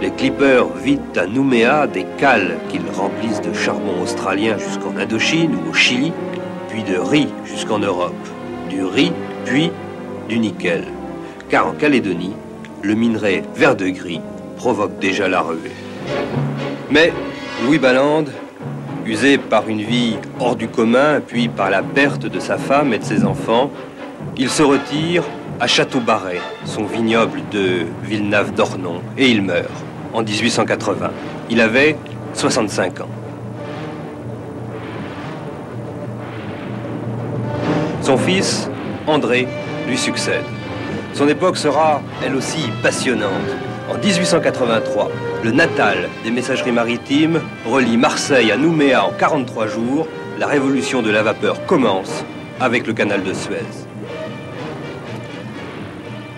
[0.00, 5.70] Les clippers vident à Nouméa des cales qu'ils remplissent de charbon australien jusqu'en Indochine ou
[5.70, 6.12] au Chili,
[6.68, 8.12] puis de riz jusqu'en Europe.
[8.68, 9.12] Du riz,
[9.44, 9.70] puis
[10.28, 10.84] du nickel.
[11.48, 12.34] Car en Calédonie,
[12.82, 14.20] le minerai vert de gris
[14.56, 15.72] provoque déjà la ruée.
[16.90, 17.12] Mais
[17.64, 18.24] Louis Balland,
[19.06, 22.98] usé par une vie hors du commun, puis par la perte de sa femme et
[22.98, 23.70] de ses enfants,
[24.36, 25.24] il se retire
[25.62, 29.70] à Château-Barret, son vignoble de Villeneuve-d'Ornon, et il meurt
[30.12, 31.12] en 1880.
[31.50, 31.96] Il avait
[32.34, 33.08] 65 ans.
[38.00, 38.68] Son fils,
[39.06, 39.46] André,
[39.86, 40.42] lui succède.
[41.14, 43.30] Son époque sera, elle aussi, passionnante.
[43.88, 45.12] En 1883,
[45.44, 50.08] le Natal des messageries maritimes relie Marseille à Nouméa en 43 jours.
[50.40, 52.24] La révolution de la vapeur commence
[52.58, 53.91] avec le canal de Suez.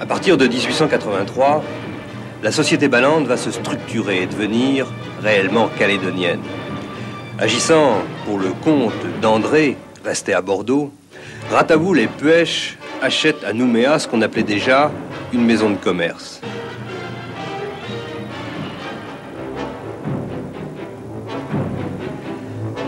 [0.05, 1.65] À partir de 1883,
[2.43, 4.87] la société Ballande va se structurer et devenir
[5.23, 6.41] réellement calédonienne.
[7.39, 10.93] Agissant pour le compte d'André, resté à Bordeaux,
[11.51, 14.91] Ratavoul et Puech achètent à Nouméa ce qu'on appelait déjà
[15.33, 16.43] une maison de commerce.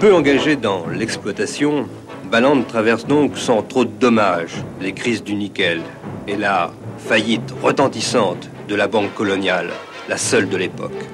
[0.00, 1.88] Peu engagé dans l'exploitation,
[2.30, 5.80] Ballande traverse donc sans trop de dommages les crises du nickel
[6.28, 6.72] et la
[7.06, 9.70] faillite retentissante de la banque coloniale,
[10.08, 11.04] la seule de l'époque.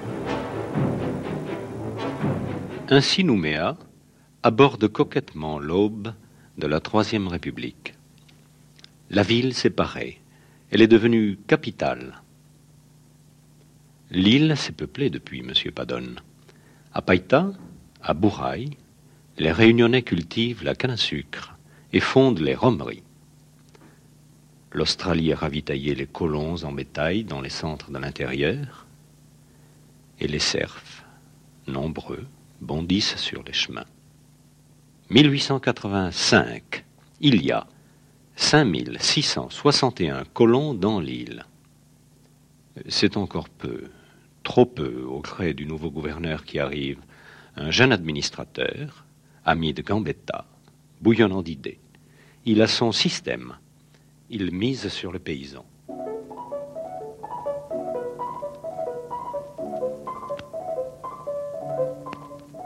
[2.88, 3.76] Ainsi Nouméa
[4.42, 6.14] aborde coquettement l'aube
[6.56, 7.92] de la Troisième République.
[9.10, 10.22] La ville s'est parée.
[10.70, 12.22] Elle est devenue capitale.
[14.10, 15.52] L'île s'est peuplée depuis M.
[15.74, 16.20] Padone.
[16.94, 17.50] À Païta,
[18.02, 18.70] à Bouraï,
[19.36, 21.58] les Réunionnais cultivent la canne à sucre
[21.92, 23.02] et fondent les romeries.
[24.74, 28.86] L'Australie a ravitaillé les colons en bétail dans les centres de l'intérieur,
[30.18, 31.04] et les cerfs,
[31.66, 32.26] nombreux,
[32.60, 33.84] bondissent sur les chemins.
[35.10, 36.84] 1885,
[37.20, 37.66] il y a
[38.36, 41.44] 5661 colons dans l'île.
[42.88, 43.90] C'est encore peu,
[44.42, 46.98] trop peu au gré du nouveau gouverneur qui arrive,
[47.56, 49.04] un jeune administrateur,
[49.44, 50.46] ami de Gambetta,
[51.02, 51.78] bouillonnant d'idées.
[52.46, 53.56] Il a son système.
[54.34, 55.62] Il mise sur le paysan.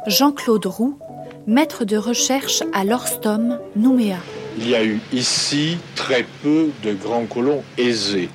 [0.07, 0.97] Jean-Claude Roux,
[1.49, 4.19] maître de recherche à l'Orstom, Nouméa.
[4.59, 8.29] Il y a eu ici très peu de grands colons aisés.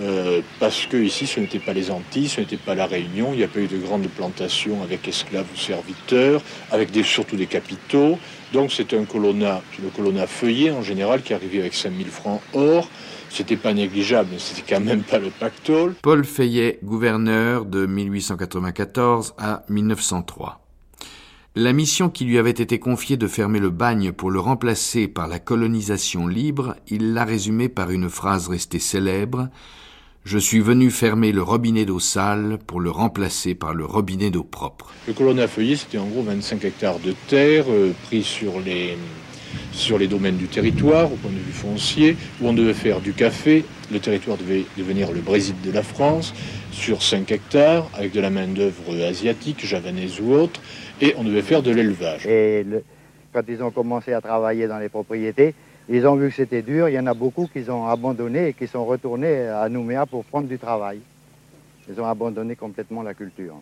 [0.00, 3.38] Euh, parce que ici, ce n'était pas les Antilles, ce n'était pas la Réunion, il
[3.38, 7.46] n'y a pas eu de grandes plantations avec esclaves ou serviteurs, avec des, surtout des
[7.46, 8.18] capitaux.
[8.52, 12.88] Donc c'est un colonnat, le colonnat feuillé en général, qui arrivait avec 5000 francs or.
[13.30, 15.94] C'était pas négligeable, mais c'était quand même pas le pactole.
[16.00, 20.64] Paul Fayet, gouverneur de 1894 à 1903.
[21.54, 25.26] La mission qui lui avait été confiée de fermer le bagne pour le remplacer par
[25.26, 29.48] la colonisation libre, il l'a résumée par une phrase restée célèbre
[30.30, 34.44] Je suis venu fermer le robinet d'eau sale pour le remplacer par le robinet d'eau
[34.44, 34.92] propre.
[35.06, 38.98] Le colonnat feuillé, c'était en gros 25 hectares de terre euh, pris sur les,
[39.72, 43.14] sur les domaines du territoire, au point de vue foncier, où on devait faire du
[43.14, 43.64] café.
[43.90, 46.34] Le territoire devait devenir le Brésil de la France,
[46.72, 50.60] sur 5 hectares, avec de la main-d'œuvre asiatique, javanaise ou autre
[51.00, 52.26] et on devait faire de l'élevage.
[52.26, 52.66] Et
[53.32, 55.54] quand ils ont commencé à travailler dans les propriétés,
[55.88, 56.88] ils ont vu que c'était dur.
[56.88, 60.24] Il y en a beaucoup qui ont abandonné et qui sont retournés à Nouméa pour
[60.24, 61.00] prendre du travail.
[61.90, 63.54] Ils ont abandonné complètement la culture.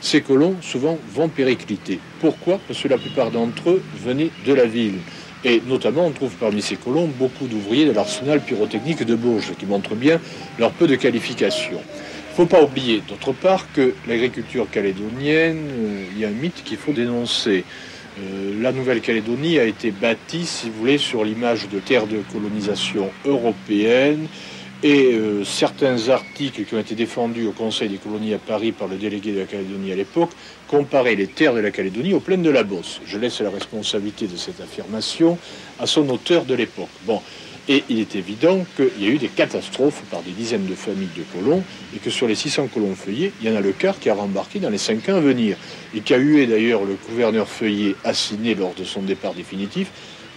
[0.00, 2.00] Ces colons, souvent, vont péricliter.
[2.20, 2.58] Pourquoi?
[2.66, 4.98] Parce que la plupart d'entre eux venaient de la ville.
[5.44, 9.66] Et notamment, on trouve parmi ces colons beaucoup d'ouvriers de l'arsenal pyrotechnique de Bourges, qui
[9.66, 10.20] montrent bien
[10.58, 11.78] leur peu de qualification
[12.42, 16.62] ne faut pas oublier, d'autre part, que l'agriculture calédonienne, euh, il y a un mythe
[16.64, 17.64] qu'il faut dénoncer.
[18.18, 23.10] Euh, la Nouvelle-Calédonie a été bâtie, si vous voulez, sur l'image de terre de colonisation
[23.24, 24.26] européenne.
[24.84, 28.86] Et euh, certains articles qui ont été défendus au Conseil des colonies à Paris par
[28.86, 30.30] le délégué de la Calédonie à l'époque
[30.68, 33.00] comparaient les terres de la Calédonie aux plaines de la Bosse.
[33.04, 35.36] Je laisse la responsabilité de cette affirmation
[35.80, 36.90] à son auteur de l'époque.
[37.06, 37.20] Bon,
[37.68, 41.08] et il est évident qu'il y a eu des catastrophes par des dizaines de familles
[41.16, 41.64] de colons
[41.94, 44.14] et que sur les 600 colons feuillés, il y en a le quart qui a
[44.14, 45.56] rembarqué dans les 5 ans à venir
[45.94, 49.90] et qui a eu d'ailleurs le gouverneur feuillé assigné lors de son départ définitif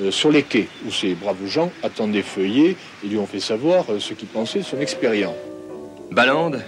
[0.09, 3.99] sur les quais où ces braves gens attendaient feuillé et lui ont fait savoir euh,
[3.99, 5.35] ce qu'ils pensaient de son expérience.
[6.11, 6.61] Ballande,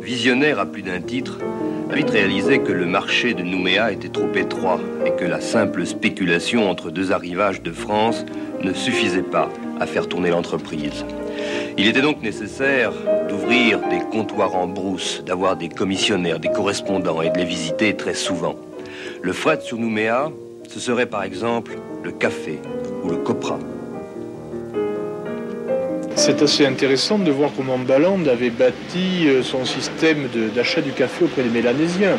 [0.00, 1.38] visionnaire à plus d'un titre,
[1.90, 5.86] a vite réalisé que le marché de Nouméa était trop étroit et que la simple
[5.86, 8.24] spéculation entre deux arrivages de France
[8.62, 9.48] ne suffisait pas
[9.80, 11.04] à faire tourner l'entreprise.
[11.76, 12.92] Il était donc nécessaire
[13.28, 18.14] d'ouvrir des comptoirs en brousse, d'avoir des commissionnaires, des correspondants et de les visiter très
[18.14, 18.56] souvent.
[19.22, 20.32] Le fret sur Nouméa,
[20.68, 21.72] ce serait par exemple
[22.04, 22.60] le café
[23.02, 23.58] ou le copra.
[26.14, 31.24] C'est assez intéressant de voir comment Ballande avait bâti euh, son système d'achat du café
[31.24, 32.18] auprès des Mélanésiens.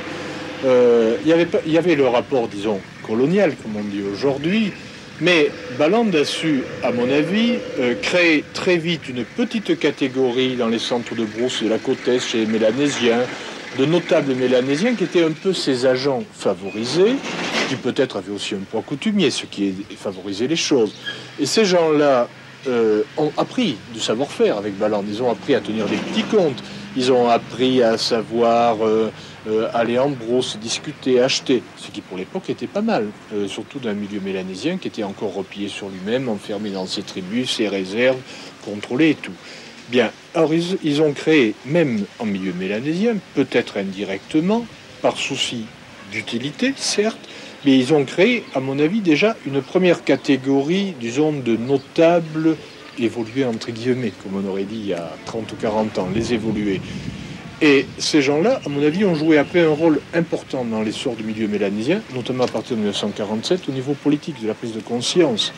[0.66, 4.72] Euh, il, y avait le rapport, disons, colonial, comme on dit aujourd'hui,
[5.22, 10.70] mais Ballande a su, à mon avis, euh, créer très vite une petite catégorie dans
[10.70, 13.20] les centres de brousse de la côte Est chez les Mélanésiens,
[13.78, 17.16] de notables Mélanésiens qui étaient un peu ses agents favorisés,
[17.68, 20.94] qui peut-être avaient aussi un poids coutumier, ce qui favorisait les choses.
[21.40, 22.28] Et ces gens-là
[22.68, 25.06] euh, ont appris du savoir-faire avec Ballande.
[25.08, 26.62] Ils ont appris à tenir des petits comptes.
[26.98, 29.12] Ils ont appris à savoir euh,
[29.48, 33.08] euh, aller en brousse, discuter, acheter, ce qui pour l'époque était pas mal,
[33.48, 37.70] surtout d'un milieu mélanésien qui était encore replié sur lui-même, enfermé dans ses tribus, ses
[37.70, 38.18] réserves,
[38.66, 39.32] contrôlé et tout.
[39.90, 44.68] Bien, alors ils, ont créé, même en milieu mélanésien, peut-être indirectement,
[45.02, 45.66] par souci
[46.12, 47.28] d'utilité, certes,
[47.66, 52.56] mais ils ont créé, à mon avis, déjà une première catégorie, disons, de notables
[53.00, 56.36] évolués, entre guillemets, comme on aurait dit il y a 30 ou 40 ans, les
[56.36, 56.82] évolués.
[57.62, 61.24] Et ces gens-là, à mon avis, ont joué après un rôle important dans l'essor du
[61.24, 65.52] milieu mélanésien, notamment à partir de 1947, au niveau politique, de la prise de conscience.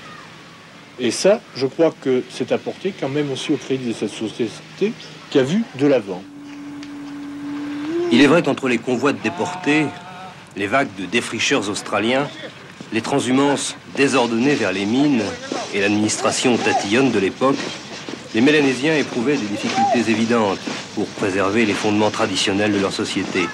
[0.99, 4.93] Et ça, je crois que c'est apporté quand même aussi au crédit de cette société
[5.29, 6.21] qui a vu de l'avant.
[8.11, 9.85] Il est vrai qu'entre les convois de déportés,
[10.57, 12.27] les vagues de défricheurs australiens,
[12.91, 15.23] les transhumances désordonnées vers les mines
[15.73, 17.55] et l'administration tatillonne de l'époque,
[18.33, 20.59] les Mélanésiens éprouvaient des difficultés évidentes
[20.95, 23.45] pour préserver les fondements traditionnels de leur société.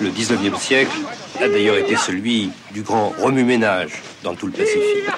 [0.00, 0.96] Le 19e siècle
[1.40, 5.08] a d'ailleurs été celui du grand remue-ménage dans tout le Pacifique.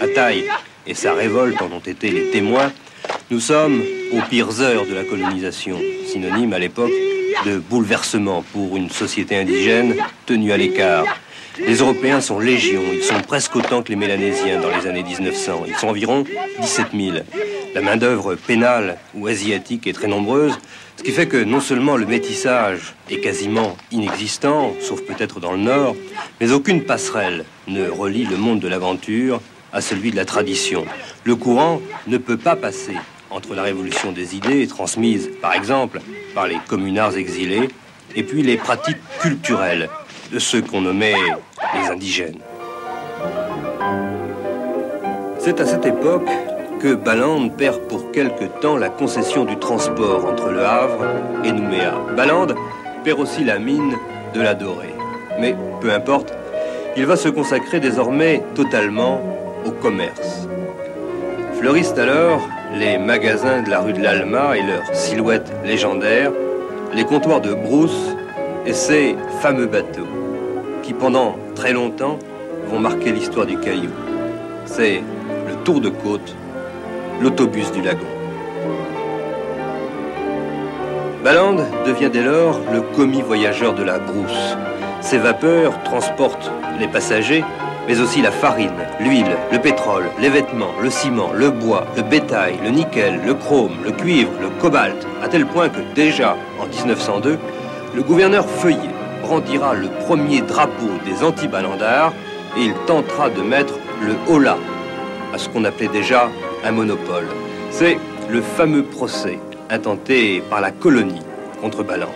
[0.00, 0.44] Ataï
[0.90, 2.72] et sa révolte en ont été les témoins.
[3.30, 3.80] Nous sommes
[4.12, 6.90] aux pires heures de la colonisation, synonyme à l'époque
[7.46, 9.94] de bouleversement pour une société indigène
[10.26, 11.04] tenue à l'écart.
[11.64, 15.62] Les Européens sont légions, ils sont presque autant que les Mélanésiens dans les années 1900.
[15.68, 16.24] Ils sont environ
[16.60, 17.18] 17 000.
[17.72, 20.58] La main-d'œuvre pénale ou asiatique est très nombreuse,
[20.96, 25.58] ce qui fait que non seulement le métissage est quasiment inexistant, sauf peut-être dans le
[25.58, 25.94] Nord,
[26.40, 29.40] mais aucune passerelle ne relie le monde de l'aventure
[29.72, 30.84] à celui de la tradition.
[31.24, 32.96] Le courant ne peut pas passer
[33.30, 36.00] entre la révolution des idées, transmise par exemple
[36.34, 37.68] par les communards exilés,
[38.16, 39.88] et puis les pratiques culturelles
[40.32, 41.14] de ceux qu'on nommait
[41.74, 42.40] les indigènes.
[45.38, 46.28] C'est à cette époque
[46.80, 51.04] que Ballande perd pour quelque temps la concession du transport entre Le Havre
[51.44, 51.94] et Nouméa.
[52.16, 52.54] Ballande
[53.04, 53.96] perd aussi la mine
[54.34, 54.94] de la Dorée.
[55.38, 56.32] Mais peu importe,
[56.96, 59.22] il va se consacrer désormais totalement
[59.66, 60.48] au commerce.
[61.58, 62.40] Fleurissent alors
[62.74, 66.32] les magasins de la rue de l'Alma et leurs silhouettes légendaires,
[66.94, 68.16] les comptoirs de brousse
[68.66, 70.06] et ces fameux bateaux
[70.82, 72.18] qui pendant très longtemps
[72.66, 73.90] vont marquer l'histoire du caillou.
[74.64, 75.02] C'est
[75.48, 76.34] le tour de côte,
[77.20, 78.06] l'autobus du lagon.
[81.22, 84.56] Ballande devient dès lors le commis voyageur de la brousse.
[85.00, 87.44] Ces vapeurs transportent les passagers
[87.90, 88.70] mais aussi la farine,
[89.00, 93.72] l'huile, le pétrole, les vêtements, le ciment, le bois, le bétail, le nickel, le chrome,
[93.84, 97.36] le cuivre, le cobalt, à tel point que déjà en 1902,
[97.96, 102.12] le gouverneur Feuillet brandira le premier drapeau des anti-balandards
[102.56, 103.74] et il tentera de mettre
[104.06, 104.56] le holà
[105.34, 106.28] à ce qu'on appelait déjà
[106.64, 107.26] un monopole.
[107.72, 111.22] C'est le fameux procès intenté par la colonie
[111.60, 112.10] contre Ballande.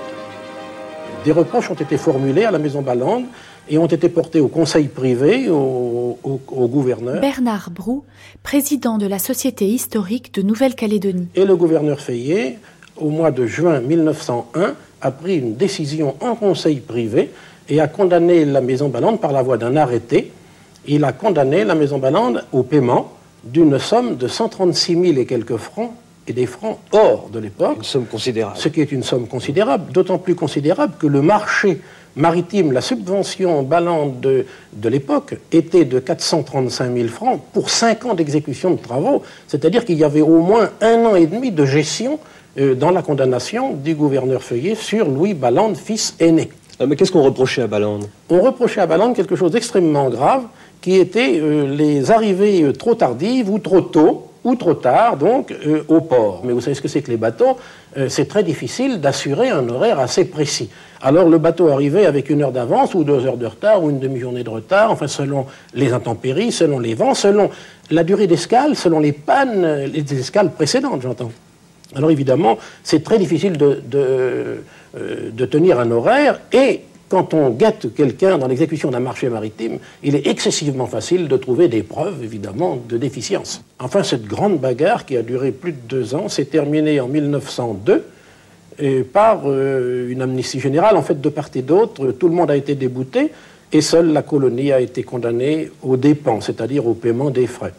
[1.25, 3.25] Des reproches ont été formulés à la maison Ballande
[3.69, 7.21] et ont été portés au conseil privé, au, gouverneur.
[7.21, 8.05] Bernard Brou,
[8.43, 11.29] président de la Société historique de Nouvelle-Calédonie.
[11.35, 12.59] Et le gouverneur Fayet,
[12.97, 17.31] au mois de juin 1901, a pris une décision en conseil privé
[17.69, 20.33] et a condamné la maison Ballande par la voie d'un arrêté.
[20.87, 23.13] Il a condamné la maison Ballande au paiement
[23.45, 25.93] d'une somme de 136 000 et quelques francs
[26.27, 27.79] et des francs hors de l'époque.
[27.79, 28.57] Une somme considérable.
[28.57, 31.81] Ce qui est une somme considérable, d'autant plus considérable que le marché
[32.17, 38.15] maritime, la subvention ballante de, de l'époque était de 435 000 francs pour 5 ans
[38.15, 42.19] d'exécution de travaux, c'est-à-dire qu'il y avait au moins un an et demi de gestion
[42.59, 46.51] euh, dans la condamnation du gouverneur Feuillet sur Louis Ballande, fils aîné.
[46.81, 50.43] Ah, mais qu'est-ce qu'on reprochait à Ballande On reprochait à Ballande quelque chose d'extrêmement grave,
[50.81, 55.51] qui était euh, les arrivées euh, trop tardives ou trop tôt ou trop tard, donc,
[55.53, 56.43] euh, au port.
[56.45, 57.57] Mais vous savez ce que c'est que les bateaux?
[58.09, 60.69] C'est très difficile d'assurer un horaire assez précis.
[61.07, 64.01] Alors le bateau arrivait avec une heure d'avance, ou deux heures de retard, ou une
[64.01, 65.45] demi-journée de retard, enfin selon
[65.75, 67.51] les intempéries, selon les vents, selon
[67.91, 71.31] la durée d'escale, selon les pannes, euh, les escales précédentes, j'entends.
[71.95, 74.63] Alors évidemment, c'est très difficile de, de,
[75.31, 76.81] de tenir un horaire, et
[77.11, 81.69] quand on guette quelqu'un dans l'exécution d'un marché maritime, il est excessivement facile de trouver
[81.69, 83.63] des preuves, évidemment, de déficience.
[83.79, 88.05] Enfin, cette grande bagarre qui a duré plus de deux ans s'est terminée en 1902
[89.13, 90.97] par euh, une amnistie générale.
[90.97, 93.31] En fait, de part et d'autre, tout le monde a été débouté
[93.73, 97.75] et seule la colonie a été condamnée aux dépens, c'est-à-dire au paiement des frais.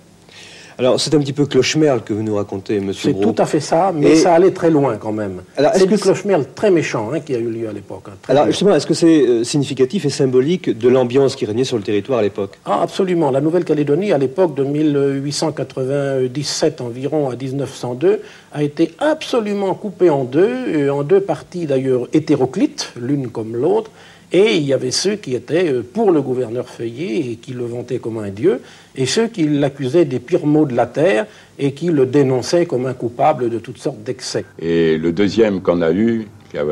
[0.78, 3.62] Alors, c'est un petit peu cloche-merle que vous nous racontez, monsieur C'est tout à fait
[3.62, 5.42] ça, mais ça allait très loin quand même.
[5.76, 8.04] C'est du cloche-merle très méchant hein, qui a eu lieu à l'époque.
[8.08, 11.78] Hein, alors, justement, est-ce que c'est euh, significatif et symbolique de l'ambiance qui régnait sur
[11.78, 12.60] le territoire à l'époque?
[12.66, 13.32] Ah, Absolument.
[13.32, 18.22] La Nouvelle-Calédonie, à l'époque de 1897 environ à 1902,
[18.52, 23.92] a été absolument coupée en deux, en deux parties d'ailleurs hétéroclites, l'une comme l'autre.
[24.38, 27.64] Et il y avait ceux qui étaient euh, pour le gouverneur Feuillet et qui le
[27.64, 28.60] vantaient comme un dieu,
[28.94, 31.26] et ceux qui l'accusaient des pires maux de la terre
[31.58, 34.44] et qui le dénonçaient comme un coupable de toutes sortes d'excès.
[34.60, 36.66] Et le deuxième qu'on a eu, qui a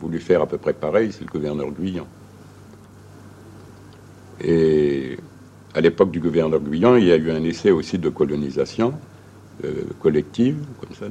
[0.00, 2.06] voulu faire à peu près pareil, c'est le gouverneur Guyon.
[4.42, 5.16] Et
[5.72, 8.94] à l'époque du gouverneur Guyon, il y a eu un essai aussi de colonisation
[9.64, 11.04] euh, collective, comme ça,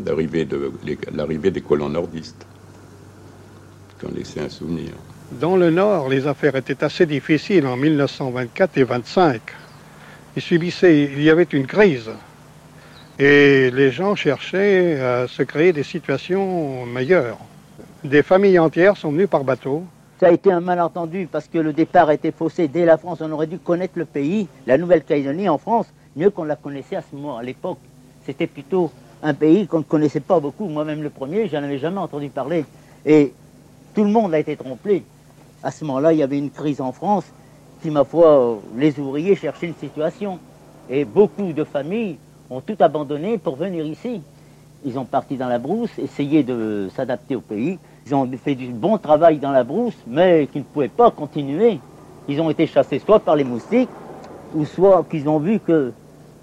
[1.16, 2.46] l'arrivée des colons nordistes,
[3.98, 4.92] qui ont laissé un souvenir.
[5.32, 9.40] Dans le Nord, les affaires étaient assez difficiles en 1924 et 25.
[10.36, 12.10] Il subissait, il y avait une crise.
[13.20, 17.38] Et les gens cherchaient à se créer des situations meilleures.
[18.04, 19.84] Des familles entières sont venues par bateau
[20.20, 23.20] Ça a été un malentendu parce que le départ été faussé dès la France.
[23.22, 27.04] On aurait dû connaître le pays, la Nouvelle-Calédonie en France, mieux qu'on la connaissait à
[27.04, 27.78] ce moment, à l'époque.
[28.26, 30.66] C'était plutôt un pays qu'on ne connaissait pas beaucoup.
[30.66, 32.66] Moi-même le premier, j'en avais jamais entendu parler.
[33.06, 33.32] Et
[33.94, 35.04] tout le monde a été trompé.
[35.62, 37.26] À ce moment-là, il y avait une crise en France
[37.82, 40.40] qui, ma foi, les ouvriers cherchaient une situation.
[40.90, 42.18] Et beaucoup de familles
[42.50, 44.22] ont tout abandonné pour venir ici.
[44.86, 47.78] Ils ont parti dans la brousse, essayé de s'adapter au pays.
[48.08, 51.80] Ils ont fait du bon travail dans la brousse, mais qui ne pouvaient pas continuer.
[52.30, 53.90] Ils ont été chassés soit par les moustiques,
[54.56, 55.92] ou soit qu'ils ont vu qu'il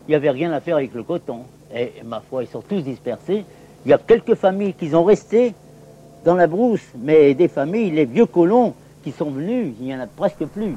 [0.09, 1.41] n'y avait rien à faire avec le coton.
[1.75, 3.45] Et ma foi, ils sont tous dispersés.
[3.87, 5.55] Il y a quelques familles qui sont restées
[6.25, 8.75] dans la brousse, mais des familles, les vieux colons
[9.13, 10.77] sont venus, il n'y en a presque plus.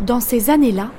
[0.00, 0.90] Dans ces années-là,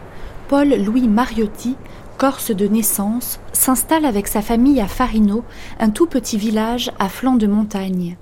[0.47, 1.75] Paul-Louis Mariotti,
[2.17, 5.43] corse de naissance, s'installe avec sa famille à Farino,
[5.79, 8.17] un tout petit village à flanc de montagne.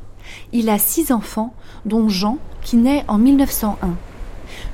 [0.52, 1.54] Il a six enfants,
[1.86, 3.96] dont Jean, qui naît en 1901.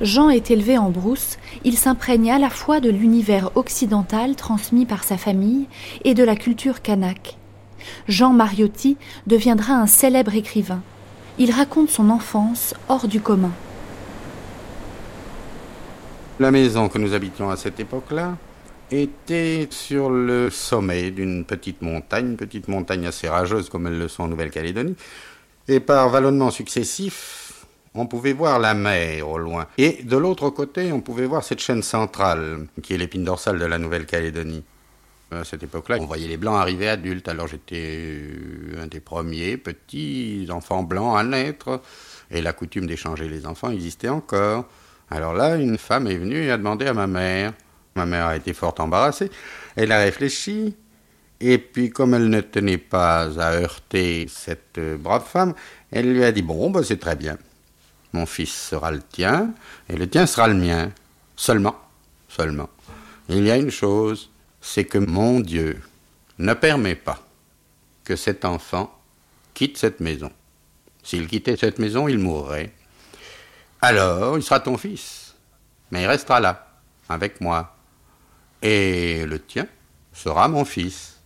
[0.00, 5.04] Jean est élevé en brousse, il s'imprègne à la fois de l'univers occidental transmis par
[5.04, 5.66] sa famille
[6.04, 7.36] et de la culture kanak.
[8.08, 10.82] Jean Mariotti deviendra un célèbre écrivain.
[11.38, 13.52] Il raconte son enfance hors du commun.
[16.38, 18.36] La maison que nous habitions à cette époque-là
[18.90, 24.24] était sur le sommet d'une petite montagne, petite montagne assez rageuse comme elles le sont
[24.24, 24.96] en Nouvelle-Calédonie.
[25.68, 27.64] Et par vallonnements successifs,
[27.94, 29.66] on pouvait voir la mer au loin.
[29.78, 33.64] Et de l'autre côté, on pouvait voir cette chaîne centrale, qui est l'épine dorsale de
[33.64, 34.64] la Nouvelle-Calédonie.
[35.32, 37.28] À cette époque-là, on voyait les blancs arriver adultes.
[37.28, 38.20] Alors j'étais
[38.78, 41.80] un des premiers petits enfants blancs à naître.
[42.30, 44.66] Et la coutume d'échanger les enfants existait encore.
[45.10, 47.52] Alors là, une femme est venue et a demandé à ma mère.
[47.94, 49.30] Ma mère a été fort embarrassée.
[49.76, 50.74] Elle a réfléchi.
[51.40, 55.54] Et puis, comme elle ne tenait pas à heurter cette brave femme,
[55.90, 57.36] elle lui a dit Bon, ben, c'est très bien.
[58.12, 59.52] Mon fils sera le tien,
[59.88, 60.90] et le tien sera le mien.
[61.34, 61.76] Seulement,
[62.28, 62.68] seulement.
[63.28, 64.30] Il y a une chose,
[64.62, 65.82] c'est que mon Dieu
[66.38, 67.18] ne permet pas
[68.04, 68.96] que cet enfant
[69.52, 70.30] quitte cette maison.
[71.02, 72.72] S'il quittait cette maison, il mourrait.
[73.82, 75.34] Alors, il sera ton fils,
[75.90, 77.76] mais il restera là, avec moi.
[78.62, 79.66] Et le tien
[80.12, 81.20] sera mon fils.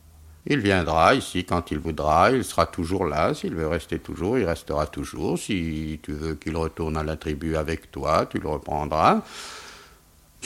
[0.47, 3.35] Il viendra ici quand il voudra, il sera toujours là.
[3.35, 5.39] S'il veut rester toujours, il restera toujours.
[5.39, 9.23] Si tu veux qu'il retourne à la tribu avec toi, tu le reprendras.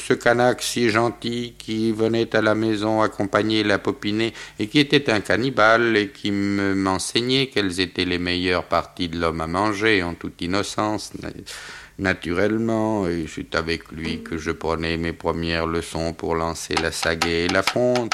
[0.03, 5.11] Ce Kanak si gentil qui venait à la maison accompagner la popinée et qui était
[5.11, 10.15] un cannibale et qui m'enseignait quelles étaient les meilleures parties de l'homme à manger en
[10.15, 11.13] toute innocence,
[11.99, 17.45] naturellement, et c'est avec lui que je prenais mes premières leçons pour lancer la sagaie
[17.45, 18.13] et la fonte.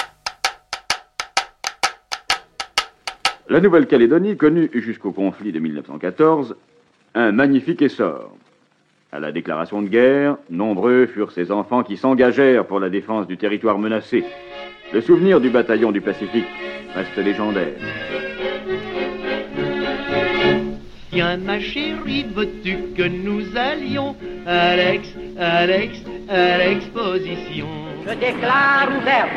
[3.48, 6.56] La Nouvelle-Calédonie connut jusqu'au conflit de 1914
[7.14, 8.36] un magnifique essor.
[9.12, 13.36] À la déclaration de guerre, nombreux furent ces enfants qui s'engagèrent pour la défense du
[13.36, 14.24] territoire menacé.
[14.92, 16.46] Le souvenir du bataillon du Pacifique
[16.92, 17.74] reste légendaire.
[21.12, 25.98] Tiens ma chérie, veux-tu que nous allions à l'ex, à l'ex,
[26.28, 27.68] à l'exposition?
[28.06, 29.30] Je déclare ouverte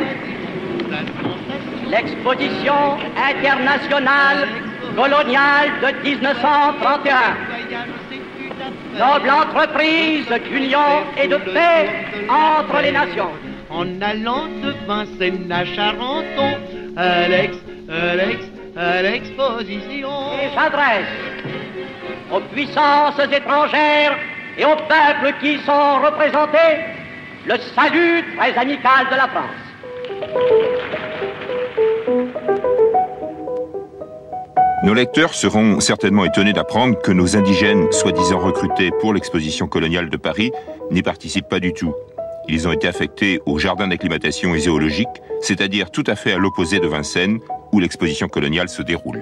[1.90, 4.48] l'exposition internationale
[4.96, 7.99] coloniale de 1931.
[8.94, 11.90] Noble entreprise d'union et de paix
[12.30, 13.32] entre les nations.
[13.70, 16.58] En allant de Vincennes à Charenton,
[16.98, 17.58] à l'ex,
[17.90, 18.46] à l'ex,
[18.76, 20.10] à l'exposition.
[20.42, 21.08] Et j'adresse
[22.32, 24.18] aux puissances étrangères
[24.58, 26.80] et aux peuples qui sont représentés
[27.46, 29.70] le salut très amical de la France.
[34.82, 40.16] Nos lecteurs seront certainement étonnés d'apprendre que nos indigènes, soi-disant recrutés pour l'exposition coloniale de
[40.16, 40.54] Paris,
[40.90, 41.94] n'y participent pas du tout.
[42.48, 45.10] Ils ont été affectés au jardin d'acclimatation et zoologique,
[45.42, 47.40] c'est-à-dire tout à fait à l'opposé de Vincennes,
[47.74, 49.22] où l'exposition coloniale se déroule.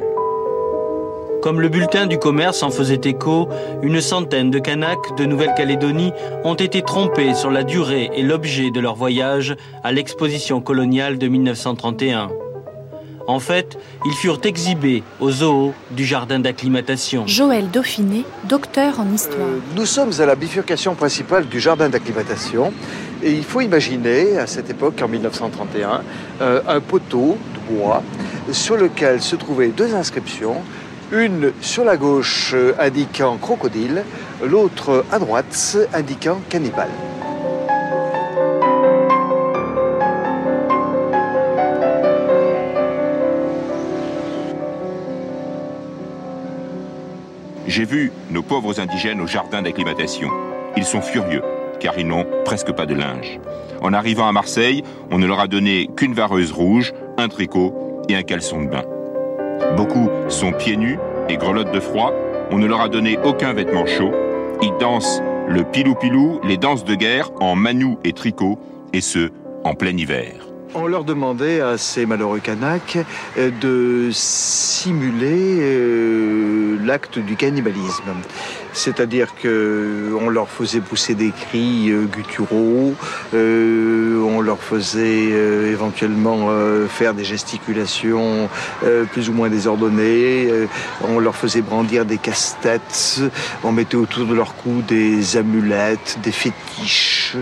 [1.42, 3.50] Comme le bulletin du commerce en faisait écho,
[3.82, 6.12] une centaine de Kanaks de Nouvelle-Calédonie
[6.44, 11.28] ont été trompés sur la durée et l'objet de leur voyage à l'exposition coloniale de
[11.28, 12.30] 1931.
[13.28, 17.28] En fait, ils furent exhibés au zoo du jardin d'acclimatation.
[17.28, 19.50] Joël Dauphiné, docteur en histoire.
[19.76, 22.72] Nous sommes à la bifurcation principale du jardin d'acclimatation
[23.22, 26.04] et il faut imaginer à cette époque, en 1931,
[26.42, 28.02] euh, un poteau de bois
[28.54, 30.62] sur lequel se trouvaient deux inscriptions,
[31.12, 34.04] une sur la gauche euh, indiquant crocodile,
[34.42, 36.92] l'autre à droite indiquant cannibale.
[47.68, 50.30] J'ai vu nos pauvres indigènes au jardin d'acclimatation.
[50.78, 51.42] Ils sont furieux,
[51.82, 53.40] car ils n'ont presque pas de linge.
[53.82, 58.16] En arrivant à Marseille, on ne leur a donné qu'une vareuse rouge, un tricot et
[58.16, 58.86] un caleçon de bain.
[59.76, 60.98] Beaucoup sont pieds nus
[61.28, 62.14] et grelottent de froid.
[62.52, 64.14] On ne leur a donné aucun vêtement chaud.
[64.62, 68.58] Ils dansent le pilou-pilou, les danses de guerre en manou et tricot,
[68.94, 69.30] et ce,
[69.66, 70.48] en plein hiver.
[70.74, 73.00] On leur demandait à ces malheureux Kanaks
[73.38, 78.04] euh, de simuler euh, l'acte du cannibalisme.
[78.74, 82.94] C'est-à-dire qu'on leur faisait pousser des cris euh, gutturaux,
[83.34, 85.30] on leur faisait
[85.72, 86.50] éventuellement
[86.88, 88.50] faire des gesticulations
[89.12, 90.50] plus ou moins désordonnées,
[91.04, 93.22] on leur faisait brandir des casse-têtes,
[93.64, 97.36] on mettait autour de leur cou des amulettes, des fétiches.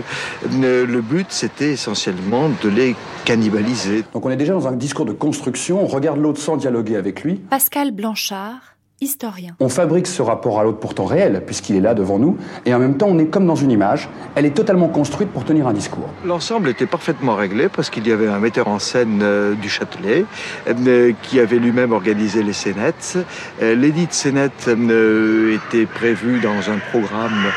[0.50, 4.04] Le but, c'était essentiellement de les cannibalisé.
[4.14, 7.24] Donc on est déjà dans un discours de construction, on regarde l'autre sans dialoguer avec
[7.24, 7.34] lui.
[7.34, 9.54] Pascal Blanchard, historien.
[9.60, 12.78] On fabrique ce rapport à l'autre pourtant réel, puisqu'il est là devant nous, et en
[12.78, 15.72] même temps on est comme dans une image, elle est totalement construite pour tenir un
[15.72, 16.08] discours.
[16.24, 20.24] L'ensemble était parfaitement réglé parce qu'il y avait un metteur en scène euh, du Châtelet
[20.66, 23.18] euh, qui avait lui-même organisé les scénettes.
[23.62, 27.52] Euh, L'édit de scénettes était prévu dans un programme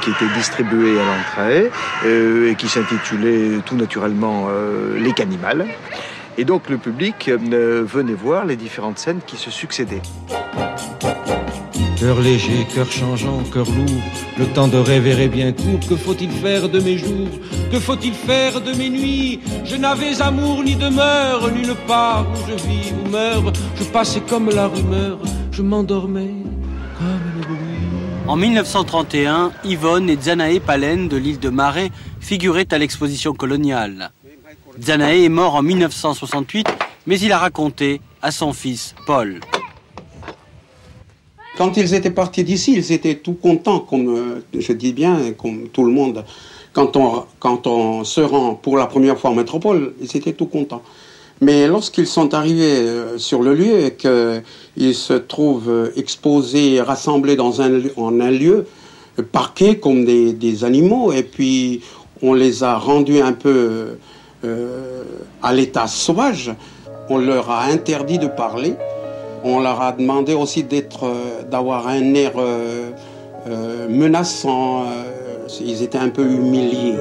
[0.00, 1.70] qui était distribué à l'entrée
[2.04, 4.48] et qui s'intitulait tout naturellement
[4.96, 5.66] Les Cannibales.
[6.38, 10.02] Et donc le public venait voir les différentes scènes qui se succédaient.
[12.02, 14.02] Cœur léger, cœur changeant, cœur lourd,
[14.36, 15.78] le temps de rêver est bien court.
[15.88, 17.28] Que faut-il faire de mes jours?
[17.70, 19.38] Que faut-il faire de mes nuits?
[19.64, 23.52] Je n'avais amour ni demeure, nulle part où je vis ou meurs.
[23.76, 25.20] Je passais comme la rumeur,
[25.52, 26.34] je m'endormais
[26.98, 28.26] comme le bruit.
[28.26, 34.10] En 1931, Yvonne et Zanae Palen de l'île de Marais figuraient à l'exposition coloniale.
[34.80, 36.66] Zanae est mort en 1968,
[37.06, 39.38] mais il a raconté à son fils Paul.
[41.62, 45.68] Quand ils étaient partis d'ici, ils étaient tout contents, comme euh, je dis bien, comme
[45.68, 46.24] tout le monde.
[46.72, 50.46] Quand on, quand on se rend pour la première fois en métropole, ils étaient tout
[50.46, 50.82] contents.
[51.40, 57.36] Mais lorsqu'ils sont arrivés euh, sur le lieu et qu'ils se trouvent euh, exposés, rassemblés
[57.36, 58.66] dans un, en un lieu,
[59.30, 61.80] parqués comme des, des, animaux, et puis
[62.22, 63.98] on les a rendus un peu
[65.40, 66.52] à l'état sauvage,
[67.08, 68.74] on leur a interdit de parler.
[69.44, 72.90] On leur a demandé aussi euh, d'avoir un air euh,
[73.48, 74.84] euh, menaçant.
[75.60, 76.94] ils étaient un peu humiliés.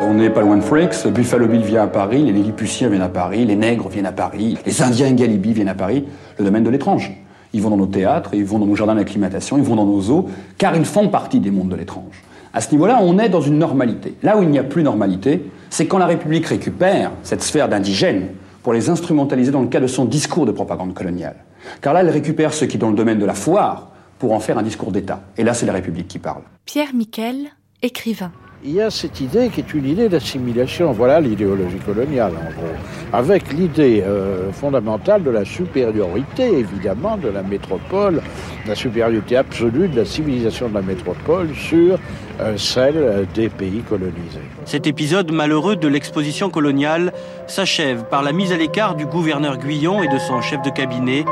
[0.00, 3.08] On n'est pas loin de Freaks, Buffalo Bill vient à Paris, les Lilliputiens viennent à
[3.08, 6.06] Paris, les Nègres viennent à Paris, les Indiens Galibi viennent à Paris,
[6.38, 7.12] le domaine de l'étrange.
[7.52, 10.10] Ils vont dans nos théâtres, ils vont dans nos jardins d'acclimatation, ils vont dans nos
[10.10, 12.24] eaux, car ils font partie des mondes de l'étrange.
[12.58, 14.16] À ce niveau-là, on est dans une normalité.
[14.24, 18.30] Là où il n'y a plus normalité, c'est quand la République récupère cette sphère d'indigènes
[18.64, 21.36] pour les instrumentaliser dans le cadre de son discours de propagande coloniale.
[21.80, 24.58] Car là, elle récupère ce qui dans le domaine de la foire pour en faire
[24.58, 25.20] un discours d'État.
[25.36, 26.42] Et là, c'est la République qui parle.
[26.64, 27.46] Pierre Miquel,
[27.80, 28.32] écrivain
[28.64, 30.92] il y a cette idée qui est une idée d'assimilation.
[30.92, 32.74] Voilà l'idéologie coloniale, en gros.
[33.12, 38.20] Avec l'idée euh, fondamentale de la supériorité, évidemment, de la métropole,
[38.66, 41.98] la supériorité absolue de la civilisation de la métropole sur
[42.40, 44.40] euh, celle des pays colonisés.
[44.64, 47.12] Cet épisode malheureux de l'exposition coloniale
[47.46, 51.24] s'achève par la mise à l'écart du gouverneur Guyon et de son chef de cabinet,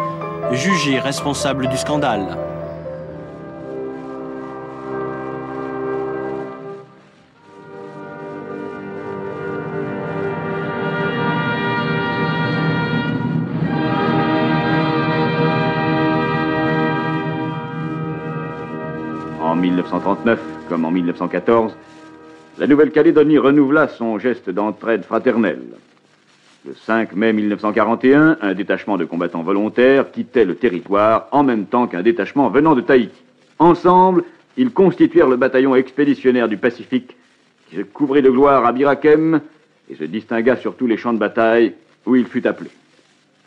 [0.53, 2.37] jugés responsables du scandale.
[19.57, 20.39] En 1939,
[20.69, 21.75] comme en 1914,
[22.59, 25.63] la Nouvelle-Calédonie renouvela son geste d'entraide fraternelle.
[26.67, 31.87] Le 5 mai 1941, un détachement de combattants volontaires quittait le territoire en même temps
[31.87, 33.17] qu'un détachement venant de Tahiti.
[33.59, 34.25] Ensemble,
[34.59, 37.17] ils constituèrent le bataillon expéditionnaire du Pacifique
[37.71, 39.41] qui se couvrit de gloire à Birakem
[39.89, 41.73] et se distingua sur tous les champs de bataille
[42.05, 42.69] où il fut appelé.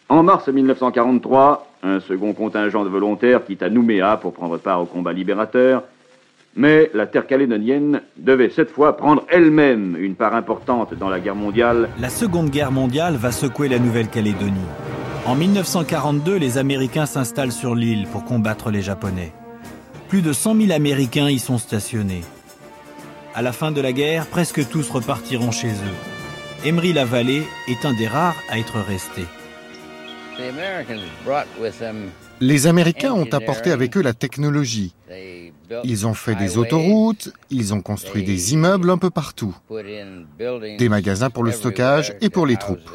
[0.10, 5.14] En mars 1943, un second contingent de volontaires quitta Nouméa pour prendre part au combat
[5.14, 5.84] libérateur
[6.56, 11.36] mais la terre calédonienne devait cette fois prendre elle-même une part importante dans la guerre
[11.36, 11.90] mondiale.
[12.00, 14.60] La Seconde Guerre mondiale va secouer la Nouvelle-Calédonie.
[15.26, 19.32] En 1942, les Américains s'installent sur l'île pour combattre les Japonais.
[20.08, 22.24] Plus de 100 000 Américains y sont stationnés.
[23.36, 26.66] À la fin de la guerre, presque tous repartiront chez eux.
[26.66, 29.24] Emery Lavallée est un des rares à être resté.
[32.42, 34.96] Les Américains ont apporté avec eux la technologie.
[35.84, 39.56] Ils ont fait des autoroutes, ils ont construit des immeubles un peu partout,
[40.40, 42.90] des magasins pour le stockage et pour les troupes.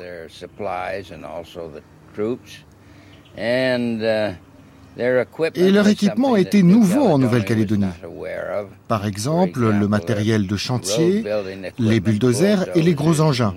[5.57, 7.87] Et leur équipement était nouveau en Nouvelle-Calédonie.
[8.89, 11.25] Par exemple, le matériel de chantier,
[11.79, 13.55] les bulldozers et les gros engins.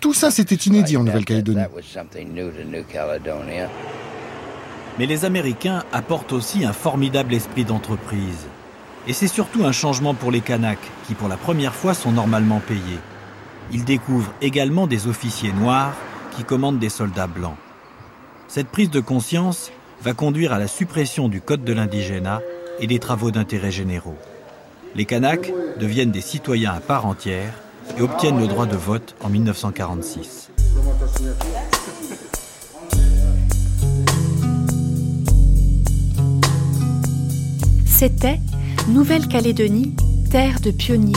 [0.00, 1.64] Tout ça, c'était inédit en Nouvelle-Calédonie.
[4.98, 8.46] Mais les Américains apportent aussi un formidable esprit d'entreprise.
[9.06, 12.60] Et c'est surtout un changement pour les Kanaks, qui pour la première fois sont normalement
[12.60, 12.98] payés.
[13.72, 15.94] Ils découvrent également des officiers noirs
[16.36, 17.56] qui commandent des soldats blancs.
[18.48, 19.70] Cette prise de conscience
[20.02, 22.40] va conduire à la suppression du Code de l'indigénat
[22.80, 24.18] et des travaux d'intérêt généraux.
[24.94, 27.52] Les Kanaks deviennent des citoyens à part entière
[27.96, 30.50] et obtiennent le droit de vote en 1946.
[37.98, 38.38] C'était
[38.86, 39.92] Nouvelle-Calédonie,
[40.30, 41.16] terre de pionniers.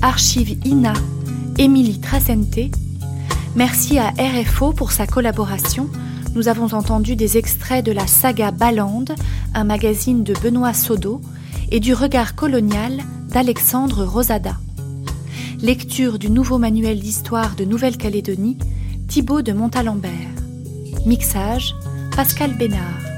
[0.00, 0.94] Archive INA,
[1.58, 2.70] Émilie Tracente.
[3.54, 5.90] Merci à RFO pour sa collaboration.
[6.34, 9.14] Nous avons entendu des extraits de la saga Ballande,
[9.52, 11.20] un magazine de Benoît Sodo,
[11.70, 14.56] et du Regard colonial d'Alexandre Rosada.
[15.60, 18.56] Lecture du nouveau manuel d'histoire de Nouvelle-Calédonie,
[19.08, 20.10] Thibaut de Montalembert.
[21.04, 21.74] Mixage,
[22.16, 23.13] Pascal Bénard.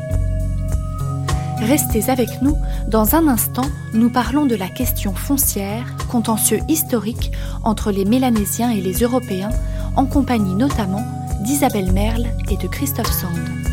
[1.59, 7.33] Restez avec nous, dans un instant, nous parlons de la question foncière, contentieux historique
[7.65, 9.51] entre les Mélanésiens et les Européens,
[9.97, 11.05] en compagnie notamment
[11.41, 13.66] d'Isabelle Merle et de Christophe Sand.